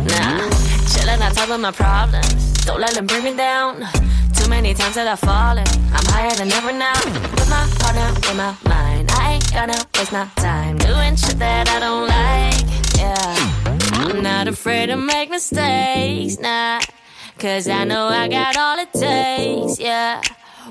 Nah, 0.02 0.50
chilling 0.90 1.22
on 1.22 1.32
top 1.36 1.50
of 1.52 1.60
my 1.60 1.70
problems, 1.70 2.66
don't 2.66 2.82
let 2.82 2.96
them 2.96 3.06
bring 3.06 3.24
me 3.24 3.36
down. 3.36 3.86
Too 4.34 4.50
many 4.50 4.74
times 4.74 4.96
that 4.96 5.08
I've 5.08 5.20
fallen, 5.20 5.68
I'm 5.94 6.06
higher 6.10 6.34
than 6.34 6.52
ever 6.54 6.72
now. 6.74 6.98
With 7.38 7.50
my 7.52 7.70
out, 8.02 8.16
with 8.16 8.36
my 8.36 8.56
mind, 8.66 9.12
I 9.12 9.34
ain't 9.34 9.54
gonna 9.54 9.78
waste 9.94 10.12
my 10.12 10.26
time 10.38 10.80
doing 10.80 11.16
shit 11.18 11.38
that 11.38 11.70
I 11.70 11.80
don't 11.86 12.08
like. 12.10 12.66
Yeah. 12.98 13.76
I'm 14.02 14.24
not 14.24 14.48
afraid 14.48 14.88
to 14.88 14.98
make 14.98 15.30
mistakes, 15.30 16.40
nah. 16.40 16.80
Cause 17.38 17.68
I 17.68 17.84
know 17.84 18.08
I 18.08 18.28
got 18.30 18.56
all 18.56 18.80
it 18.80 18.94
takes, 18.94 19.80
yeah. 19.80 20.22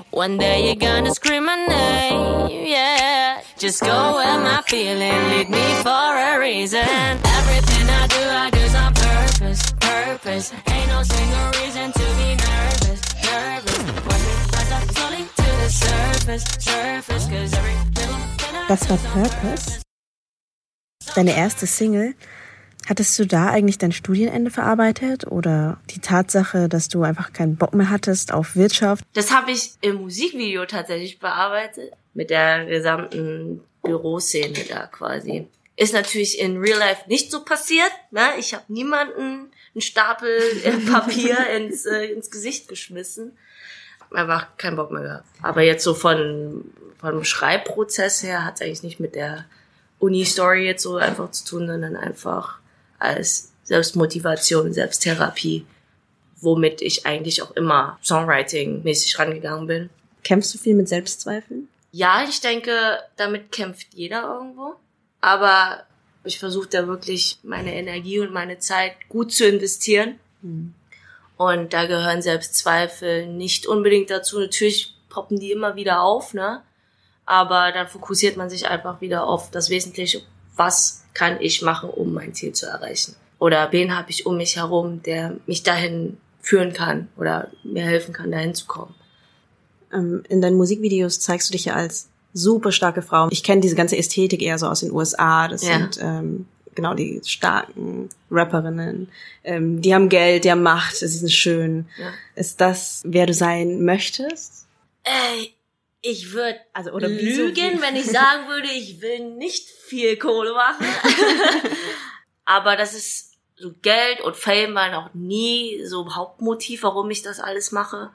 One 0.09 0.37
day 0.37 0.65
you're 0.65 0.75
gonna 0.75 1.13
scream 1.13 1.45
my 1.45 1.55
name, 1.55 2.65
yeah. 2.67 3.41
Just 3.57 3.81
go 3.81 4.15
where 4.15 4.39
my 4.39 4.63
feeling 4.67 4.97
lead 5.29 5.49
me 5.49 5.63
for 5.83 5.89
a 5.89 6.39
reason. 6.39 6.79
Everything 6.81 7.87
I 7.87 8.07
do, 8.07 8.23
I 8.43 8.49
do's 8.49 8.75
on 8.75 8.93
purpose, 8.93 9.71
purpose. 9.79 10.53
Ain't 10.67 10.87
no 10.87 11.03
single 11.03 11.47
reason 11.61 11.91
to 11.91 12.05
be 12.17 12.35
nervous, 12.35 13.01
nervous. 13.23 13.77
Watch 14.07 14.23
me 14.25 14.33
rise 14.51 14.71
up 14.71 14.83
slowly 14.91 15.23
to 15.23 15.49
the 15.61 15.69
surface, 15.69 16.43
surface. 16.59 17.27
Cause 17.27 17.53
every 17.53 17.75
little 17.95 18.15
thing 18.37 18.55
I 18.55 18.67
Das 18.67 18.89
war 18.89 18.97
do 18.97 19.07
Purpose. 19.29 19.81
Deine 21.13 21.35
erste 21.37 21.67
Single. 21.67 22.15
Hattest 22.87 23.17
du 23.17 23.25
da 23.25 23.49
eigentlich 23.49 23.79
dein 23.79 23.91
Studienende 23.91 24.51
verarbeitet 24.51 25.25
oder 25.25 25.79
die 25.89 25.99
Tatsache, 25.99 26.69
dass 26.69 26.87
du 26.87 27.01
einfach 27.01 27.33
keinen 27.33 27.55
Bock 27.55 27.73
mehr 27.73 27.89
hattest 27.89 28.31
auf 28.31 28.55
Wirtschaft? 28.55 29.03
Das 29.13 29.31
habe 29.33 29.51
ich 29.51 29.71
im 29.81 29.95
Musikvideo 29.95 30.65
tatsächlich 30.65 31.19
bearbeitet. 31.19 31.91
Mit 32.13 32.29
der 32.29 32.65
gesamten 32.65 33.61
Büroszene 33.83 34.53
da 34.69 34.85
quasi. 34.87 35.47
Ist 35.75 35.93
natürlich 35.93 36.39
in 36.39 36.57
Real 36.57 36.79
Life 36.79 37.03
nicht 37.07 37.31
so 37.31 37.43
passiert. 37.43 37.91
Ne? 38.11 38.21
Ich 38.39 38.53
habe 38.53 38.63
niemanden 38.69 39.49
einen 39.73 39.81
Stapel 39.81 40.39
Papier 40.91 41.37
ins, 41.55 41.85
äh, 41.85 42.05
ins 42.05 42.31
Gesicht 42.31 42.69
geschmissen. 42.69 43.37
Einfach 44.11 44.55
keinen 44.57 44.77
Bock 44.77 44.91
mehr 44.91 45.01
gehabt. 45.01 45.25
Aber 45.41 45.61
jetzt 45.61 45.83
so 45.83 45.93
von, 45.93 46.63
vom 46.99 47.23
Schreibprozess 47.23 48.23
her 48.23 48.45
hat 48.45 48.55
es 48.55 48.61
eigentlich 48.61 48.83
nicht 48.83 48.99
mit 48.99 49.15
der 49.15 49.45
Uni-Story 49.99 50.65
jetzt 50.65 50.83
so 50.83 50.95
einfach 50.95 51.31
zu 51.31 51.45
tun, 51.45 51.67
sondern 51.67 51.95
einfach 51.95 52.59
als 53.05 53.51
Selbstmotivation, 53.63 54.73
Selbsttherapie, 54.73 55.65
womit 56.41 56.81
ich 56.81 57.05
eigentlich 57.05 57.41
auch 57.41 57.51
immer 57.51 57.99
Songwriting-mäßig 58.03 59.17
rangegangen 59.17 59.67
bin. 59.67 59.89
Kämpfst 60.23 60.53
du 60.53 60.57
viel 60.57 60.75
mit 60.75 60.89
Selbstzweifeln? 60.89 61.67
Ja, 61.91 62.25
ich 62.27 62.41
denke, 62.41 62.99
damit 63.15 63.51
kämpft 63.51 63.93
jeder 63.93 64.23
irgendwo. 64.23 64.75
Aber 65.21 65.83
ich 66.23 66.39
versuche 66.39 66.67
da 66.67 66.87
wirklich 66.87 67.39
meine 67.43 67.73
Energie 67.73 68.19
und 68.19 68.33
meine 68.33 68.59
Zeit 68.59 68.93
gut 69.09 69.31
zu 69.31 69.47
investieren. 69.47 70.19
Und 71.37 71.73
da 71.73 71.85
gehören 71.85 72.21
Selbstzweifel 72.21 73.27
nicht 73.27 73.65
unbedingt 73.65 74.09
dazu. 74.09 74.39
Natürlich 74.39 74.95
poppen 75.09 75.39
die 75.39 75.51
immer 75.51 75.75
wieder 75.75 76.01
auf, 76.01 76.33
ne? 76.33 76.61
Aber 77.25 77.71
dann 77.71 77.87
fokussiert 77.87 78.37
man 78.37 78.49
sich 78.49 78.67
einfach 78.67 79.01
wieder 79.01 79.25
auf 79.25 79.49
das 79.49 79.69
Wesentliche. 79.69 80.21
Was 80.55 81.03
kann 81.13 81.37
ich 81.39 81.61
machen, 81.61 81.89
um 81.89 82.13
mein 82.13 82.33
Ziel 82.33 82.53
zu 82.53 82.65
erreichen? 82.67 83.15
Oder 83.39 83.71
wen 83.71 83.95
habe 83.95 84.09
ich 84.11 84.25
um 84.25 84.37
mich 84.37 84.55
herum, 84.55 85.01
der 85.03 85.35
mich 85.45 85.63
dahin 85.63 86.17
führen 86.41 86.73
kann 86.73 87.07
oder 87.17 87.49
mir 87.63 87.83
helfen 87.83 88.13
kann, 88.13 88.31
dahin 88.31 88.53
zu 88.53 88.65
kommen? 88.65 88.93
Ähm, 89.93 90.23
in 90.29 90.41
deinen 90.41 90.57
Musikvideos 90.57 91.19
zeigst 91.19 91.49
du 91.49 91.51
dich 91.53 91.65
ja 91.65 91.73
als 91.75 92.07
super 92.33 92.71
starke 92.71 93.01
Frau. 93.01 93.27
Ich 93.31 93.43
kenne 93.43 93.61
diese 93.61 93.75
ganze 93.75 93.97
Ästhetik 93.97 94.41
eher 94.41 94.57
so 94.59 94.67
aus 94.67 94.81
den 94.81 94.91
USA. 94.91 95.47
Das 95.47 95.63
Ja. 95.67 95.77
sind 95.77 95.99
ähm, 96.01 96.45
genau 96.75 96.93
die 96.93 97.21
starken 97.25 98.09
Rapperinnen. 98.29 99.09
Ähm, 99.43 99.81
die 99.81 99.93
haben 99.95 100.09
Geld, 100.09 100.43
die 100.43 100.51
haben 100.51 100.63
Macht, 100.63 100.95
sie 100.97 101.07
sind 101.07 101.31
schön. 101.31 101.85
Ja. 101.97 102.11
Ist 102.35 102.59
das, 102.61 103.01
wer 103.05 103.25
du 103.25 103.33
sein 103.33 103.83
möchtest? 103.83 104.65
Ey, 105.03 105.53
ich 106.05 106.33
würde 106.33 106.59
Also, 106.73 106.91
oder 106.91 107.07
lügen, 107.07 107.81
wenn 107.81 107.95
ich 107.95 108.05
sagen 108.05 108.47
würde, 108.47 108.67
ich 108.67 109.01
will 109.01 109.31
nicht 109.37 109.67
viel 109.69 110.17
Kohle 110.17 110.53
machen. 110.53 110.85
Aber 112.45 112.75
das 112.75 112.93
ist 112.93 113.33
so 113.55 113.71
Geld 113.81 114.21
und 114.21 114.35
Fame 114.35 114.75
waren 114.75 114.93
auch 114.93 115.13
nie 115.13 115.83
so 115.85 116.15
Hauptmotiv, 116.15 116.83
warum 116.83 117.09
ich 117.09 117.23
das 117.23 117.39
alles 117.39 117.71
mache, 117.71 118.11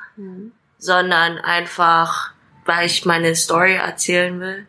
sondern 0.78 1.38
einfach, 1.38 2.32
weil 2.64 2.86
ich 2.86 3.04
meine 3.04 3.34
Story 3.34 3.74
erzählen 3.74 4.38
will 4.38 4.66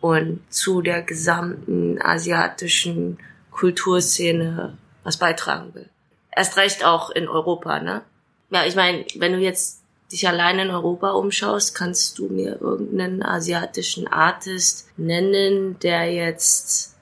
und 0.00 0.40
zu 0.52 0.82
der 0.82 1.02
gesamten 1.02 2.00
asiatischen 2.02 3.18
Kulturszene 3.50 4.76
was 5.04 5.16
beitragen 5.16 5.74
will. 5.74 5.88
Erst 6.36 6.56
recht 6.56 6.84
auch 6.84 7.10
in 7.10 7.28
Europa, 7.28 7.80
ne? 7.80 8.02
Ja, 8.50 8.66
ich 8.66 8.76
meine, 8.76 9.06
wenn 9.16 9.32
du 9.32 9.38
jetzt 9.38 9.77
dich 10.10 10.26
allein 10.26 10.58
in 10.58 10.70
Europa 10.70 11.10
umschaust, 11.10 11.74
kannst 11.74 12.18
du 12.18 12.28
mir 12.28 12.60
irgendeinen 12.60 13.22
asiatischen 13.22 14.08
Artist 14.08 14.88
nennen, 14.96 15.78
der 15.80 16.12
jetzt 16.12 16.94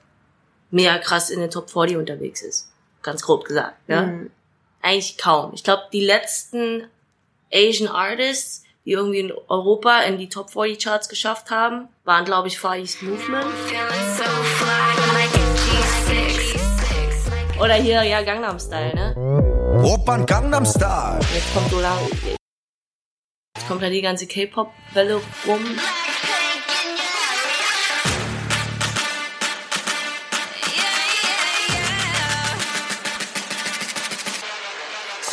mega 0.70 0.98
krass 0.98 1.30
in 1.30 1.40
den 1.40 1.50
Top 1.50 1.70
40 1.70 1.96
unterwegs 1.96 2.42
ist. 2.42 2.68
Ganz 3.02 3.22
grob 3.22 3.44
gesagt, 3.44 3.76
ja? 3.88 4.02
Mhm. 4.02 4.30
Eigentlich 4.82 5.18
kaum. 5.18 5.52
Ich 5.54 5.64
glaube, 5.64 5.82
die 5.92 6.04
letzten 6.04 6.86
Asian 7.52 7.88
Artists, 7.88 8.64
die 8.84 8.92
irgendwie 8.92 9.20
in 9.20 9.32
Europa 9.48 10.00
in 10.02 10.18
die 10.18 10.28
Top 10.28 10.50
40 10.50 10.78
Charts 10.82 11.08
geschafft 11.08 11.50
haben, 11.50 11.88
waren, 12.04 12.24
glaube 12.24 12.48
ich, 12.48 12.58
Far 12.58 12.76
East 12.76 13.02
Movement. 13.02 13.46
Oder 17.60 17.74
hier, 17.74 18.02
ja, 18.02 18.22
Gangnam 18.22 18.58
Style, 18.58 18.94
ne? 18.94 19.82
Opern 19.84 20.26
Gangnam 20.26 20.66
Style. 20.66 21.20
Jetzt 21.34 21.54
kommt 21.54 21.70
so 21.70 21.80
lang. 21.80 22.35
Jetzt 23.66 23.70
kommt 23.72 23.82
ja 23.82 23.90
die 23.90 24.00
ganze 24.00 24.28
K-Pop-Welle 24.28 25.20
rum. 25.44 25.60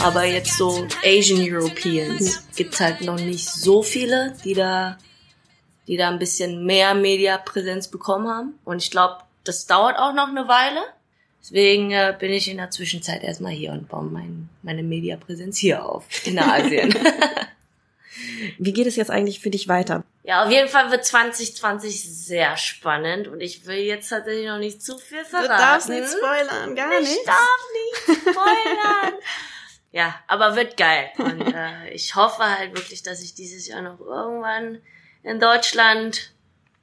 Aber 0.02 0.24
jetzt 0.26 0.58
so 0.58 0.88
Asian 1.06 1.42
Europeans 1.48 2.48
gibt 2.56 2.74
es 2.74 2.80
halt 2.80 3.02
noch 3.02 3.20
nicht 3.20 3.48
so 3.48 3.84
viele, 3.84 4.36
die 4.44 4.56
da, 4.56 4.98
die 5.88 5.98
da 5.98 6.10
ein 6.10 6.18
bisschen 6.18 6.66
mehr 6.66 6.96
Mediapräsenz 6.96 7.88
bekommen 7.88 8.28
haben. 8.28 8.54
Und 8.66 8.82
ich 8.82 8.90
glaube, 8.90 9.18
das 9.44 9.68
dauert 9.68 10.00
auch 10.00 10.16
noch 10.16 10.30
eine 10.30 10.48
Weile. 10.48 10.82
Deswegen 11.40 11.92
äh, 11.92 12.16
bin 12.18 12.34
ich 12.34 12.50
in 12.50 12.58
der 12.58 12.72
Zwischenzeit 12.72 13.22
erstmal 13.22 13.52
hier 13.52 13.74
und 13.74 13.90
baue 13.90 14.06
mein, 14.06 14.50
meine 14.64 14.82
Mediapräsenz 14.82 15.60
hier 15.60 15.86
auf, 15.86 16.08
in 16.26 16.40
Asien. 16.40 16.96
Wie 18.58 18.74
geht 18.74 18.88
es 18.88 18.96
jetzt 18.96 19.12
eigentlich 19.12 19.40
für 19.40 19.50
dich 19.50 19.68
weiter? 19.68 20.04
Ja, 20.24 20.44
auf 20.44 20.52
jeden 20.52 20.70
Fall 20.70 20.92
wird 20.92 21.06
2020 21.06 22.02
sehr 22.02 22.56
spannend 22.58 23.28
und 23.28 23.42
ich 23.42 23.66
will 23.66 23.78
jetzt 23.78 24.10
tatsächlich 24.10 24.48
noch 24.48 24.58
nicht 24.58 24.82
zu 24.82 24.98
viel 24.98 25.26
verraten. 25.26 25.50
Du 25.50 25.58
darfst 25.58 25.90
nicht 25.90 26.08
spoilern, 26.10 26.76
gar 26.76 26.92
ich 26.94 27.00
nicht. 27.00 27.20
Ich 27.20 27.26
darf 27.26 27.60
nicht 27.74 28.22
spoilern. 28.22 29.14
ja, 29.92 30.16
aber 30.28 30.56
wird 30.56 30.78
geil. 30.78 31.10
Und 31.18 31.54
äh, 31.54 31.90
ich 31.90 32.16
hoffe 32.16 32.44
halt 32.44 32.76
wirklich, 32.76 33.04
dass 33.04 33.22
ich 33.22 33.34
dieses 33.34 33.68
Jahr 33.68 33.82
noch 33.82 34.00
irgendwann 34.00 34.82
in 35.24 35.40
Deutschland 35.40 36.32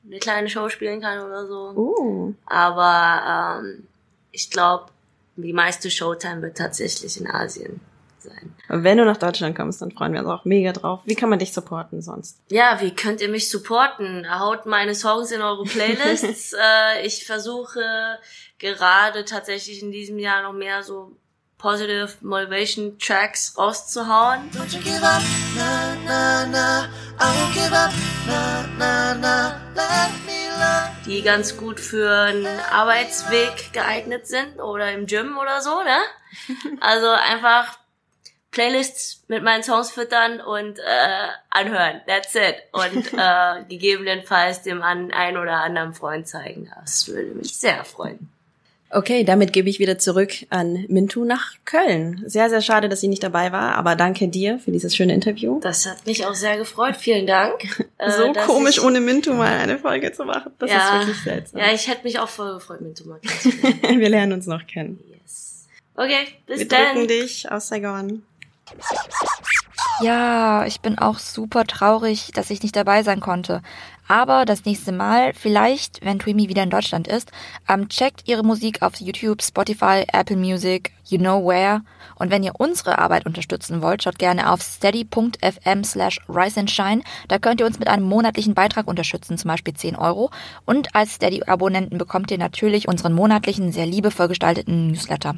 eine 0.06 0.18
kleine 0.18 0.48
Show 0.48 0.68
spielen 0.68 1.00
kann 1.00 1.20
oder 1.20 1.46
so. 1.46 1.70
Uh. 1.76 2.34
Aber 2.46 3.60
ähm, 3.62 3.86
ich 4.32 4.50
glaube, 4.50 4.90
die 5.36 5.52
meiste 5.52 5.90
Showtime 5.90 6.42
wird 6.42 6.58
tatsächlich 6.58 7.18
in 7.18 7.26
Asien 7.30 7.80
sein. 8.22 8.54
Wenn 8.68 8.98
du 8.98 9.04
nach 9.04 9.16
Deutschland 9.16 9.56
kommst, 9.56 9.82
dann 9.82 9.90
freuen 9.90 10.12
wir 10.12 10.20
uns 10.20 10.28
auch 10.28 10.44
mega 10.44 10.72
drauf. 10.72 11.00
Wie 11.04 11.14
kann 11.14 11.28
man 11.28 11.38
dich 11.38 11.52
supporten 11.52 12.02
sonst? 12.02 12.40
Ja, 12.50 12.80
wie 12.80 12.94
könnt 12.94 13.20
ihr 13.20 13.28
mich 13.28 13.50
supporten? 13.50 14.26
Haut 14.38 14.66
meine 14.66 14.94
Songs 14.94 15.30
in 15.32 15.42
eure 15.42 15.64
Playlists. 15.64 16.52
äh, 16.58 17.06
ich 17.06 17.26
versuche 17.26 17.82
gerade 18.58 19.24
tatsächlich 19.24 19.82
in 19.82 19.90
diesem 19.90 20.18
Jahr 20.18 20.42
noch 20.42 20.52
mehr 20.52 20.82
so 20.82 21.16
positive 21.60 22.08
Motivation 22.22 22.98
Tracks 22.98 23.54
rauszuhauen. 23.56 24.50
Don't 24.50 24.72
you 24.74 24.80
give 24.82 25.02
up, 25.02 25.22
na 25.54 25.94
na 26.06 26.46
na. 26.46 26.88
I 27.18 27.26
won't 27.36 27.54
give 27.54 27.72
up, 27.72 27.92
na 28.26 28.66
na 28.78 29.14
na. 29.14 29.60
Let 29.74 30.10
me 30.26 30.48
love. 30.58 30.90
die 31.06 31.22
ganz 31.22 31.56
gut 31.56 31.78
für 31.78 32.10
einen 32.10 32.46
Arbeitsweg 32.72 33.72
geeignet 33.72 34.26
sind 34.26 34.58
oder 34.60 34.92
im 34.92 35.06
Gym 35.06 35.36
oder 35.38 35.60
so, 35.60 35.82
ne? 35.82 35.98
Also 36.80 37.08
einfach 37.08 37.78
Playlists 38.50 39.22
mit 39.28 39.42
meinen 39.42 39.62
Songs 39.62 39.90
füttern 39.90 40.40
und 40.40 40.78
äh, 40.78 41.28
anhören. 41.50 42.00
That's 42.06 42.34
it. 42.34 42.56
Und 42.72 43.12
äh, 43.16 43.64
gegebenenfalls 43.68 44.62
dem 44.62 44.82
an, 44.82 45.12
ein 45.12 45.36
oder 45.36 45.58
anderen 45.58 45.94
Freund 45.94 46.26
zeigen. 46.26 46.70
Das 46.80 47.08
würde 47.08 47.34
mich 47.34 47.56
sehr 47.56 47.84
freuen. 47.84 48.28
Okay, 48.92 49.22
damit 49.22 49.52
gebe 49.52 49.70
ich 49.70 49.78
wieder 49.78 49.98
zurück 49.98 50.32
an 50.50 50.84
Mintu 50.88 51.24
nach 51.24 51.52
Köln. 51.64 52.24
Sehr, 52.26 52.50
sehr 52.50 52.60
schade, 52.60 52.88
dass 52.88 53.00
sie 53.00 53.06
nicht 53.06 53.22
dabei 53.22 53.52
war, 53.52 53.76
aber 53.76 53.94
danke 53.94 54.26
dir 54.26 54.58
für 54.58 54.72
dieses 54.72 54.96
schöne 54.96 55.14
Interview. 55.14 55.60
Das 55.60 55.86
hat 55.86 56.04
mich 56.06 56.26
auch 56.26 56.34
sehr 56.34 56.56
gefreut. 56.56 56.96
Vielen 56.96 57.24
Dank. 57.28 57.62
äh, 57.98 58.10
so 58.10 58.32
komisch, 58.32 58.78
ich, 58.78 58.82
ohne 58.82 59.00
Mintu 59.00 59.32
mal 59.32 59.58
eine 59.58 59.78
Folge 59.78 60.10
zu 60.10 60.24
machen. 60.24 60.50
Das 60.58 60.70
ja, 60.70 60.78
ist 60.78 61.06
wirklich 61.06 61.22
seltsam. 61.22 61.60
Ja, 61.60 61.72
ich 61.72 61.86
hätte 61.86 62.02
mich 62.02 62.18
auch 62.18 62.28
voll 62.28 62.54
gefreut, 62.54 62.80
mit 62.80 62.98
Thomas 62.98 63.20
kennenzulernen. 63.42 64.00
Wir 64.00 64.08
lernen 64.08 64.32
uns 64.32 64.46
noch 64.46 64.66
kennen. 64.66 64.98
Yes. 65.08 65.68
Okay, 65.94 66.26
bis 66.46 66.58
Wir 66.58 66.68
dann. 66.68 66.94
drücken 66.94 67.08
dich 67.08 67.48
aus 67.48 67.68
Saigon. 67.68 68.24
Ja, 70.02 70.64
ich 70.64 70.80
bin 70.80 70.98
auch 70.98 71.18
super 71.18 71.64
traurig, 71.64 72.30
dass 72.32 72.50
ich 72.50 72.62
nicht 72.62 72.74
dabei 72.74 73.02
sein 73.02 73.20
konnte. 73.20 73.60
Aber 74.08 74.44
das 74.44 74.64
nächste 74.64 74.92
Mal, 74.92 75.32
vielleicht, 75.34 76.04
wenn 76.04 76.18
Tweemy 76.18 76.48
wieder 76.48 76.62
in 76.62 76.70
Deutschland 76.70 77.06
ist, 77.06 77.30
ähm, 77.68 77.88
checkt 77.88 78.26
ihre 78.26 78.42
Musik 78.42 78.82
auf 78.82 78.96
YouTube, 78.96 79.42
Spotify, 79.42 80.04
Apple 80.12 80.36
Music, 80.36 80.92
you 81.06 81.18
know 81.18 81.46
where. 81.46 81.82
Und 82.16 82.30
wenn 82.30 82.42
ihr 82.42 82.54
unsere 82.58 82.98
Arbeit 82.98 83.26
unterstützen 83.26 83.82
wollt, 83.82 84.02
schaut 84.02 84.18
gerne 84.18 84.50
auf 84.50 84.62
steady.fm 84.62 85.84
slash 85.84 86.18
rise 86.28 86.58
and 86.58 86.70
shine. 86.70 87.02
Da 87.28 87.38
könnt 87.38 87.60
ihr 87.60 87.66
uns 87.66 87.78
mit 87.78 87.88
einem 87.88 88.04
monatlichen 88.04 88.54
Beitrag 88.54 88.88
unterstützen, 88.88 89.38
zum 89.38 89.48
Beispiel 89.48 89.74
10 89.74 89.96
Euro. 89.96 90.30
Und 90.64 90.94
als 90.94 91.14
Steady-Abonnenten 91.14 91.98
bekommt 91.98 92.30
ihr 92.30 92.38
natürlich 92.38 92.88
unseren 92.88 93.12
monatlichen, 93.12 93.70
sehr 93.70 93.86
liebevoll 93.86 94.28
gestalteten 94.28 94.88
Newsletter. 94.88 95.36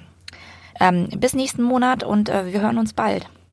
Ähm, 0.83 1.07
bis 1.17 1.33
nächsten 1.33 1.63
Monat 1.63 2.03
und 2.03 2.29
äh, 2.29 2.53
wir 2.53 2.61
hören 2.61 2.77
uns 2.77 2.93
bald. 2.93 3.29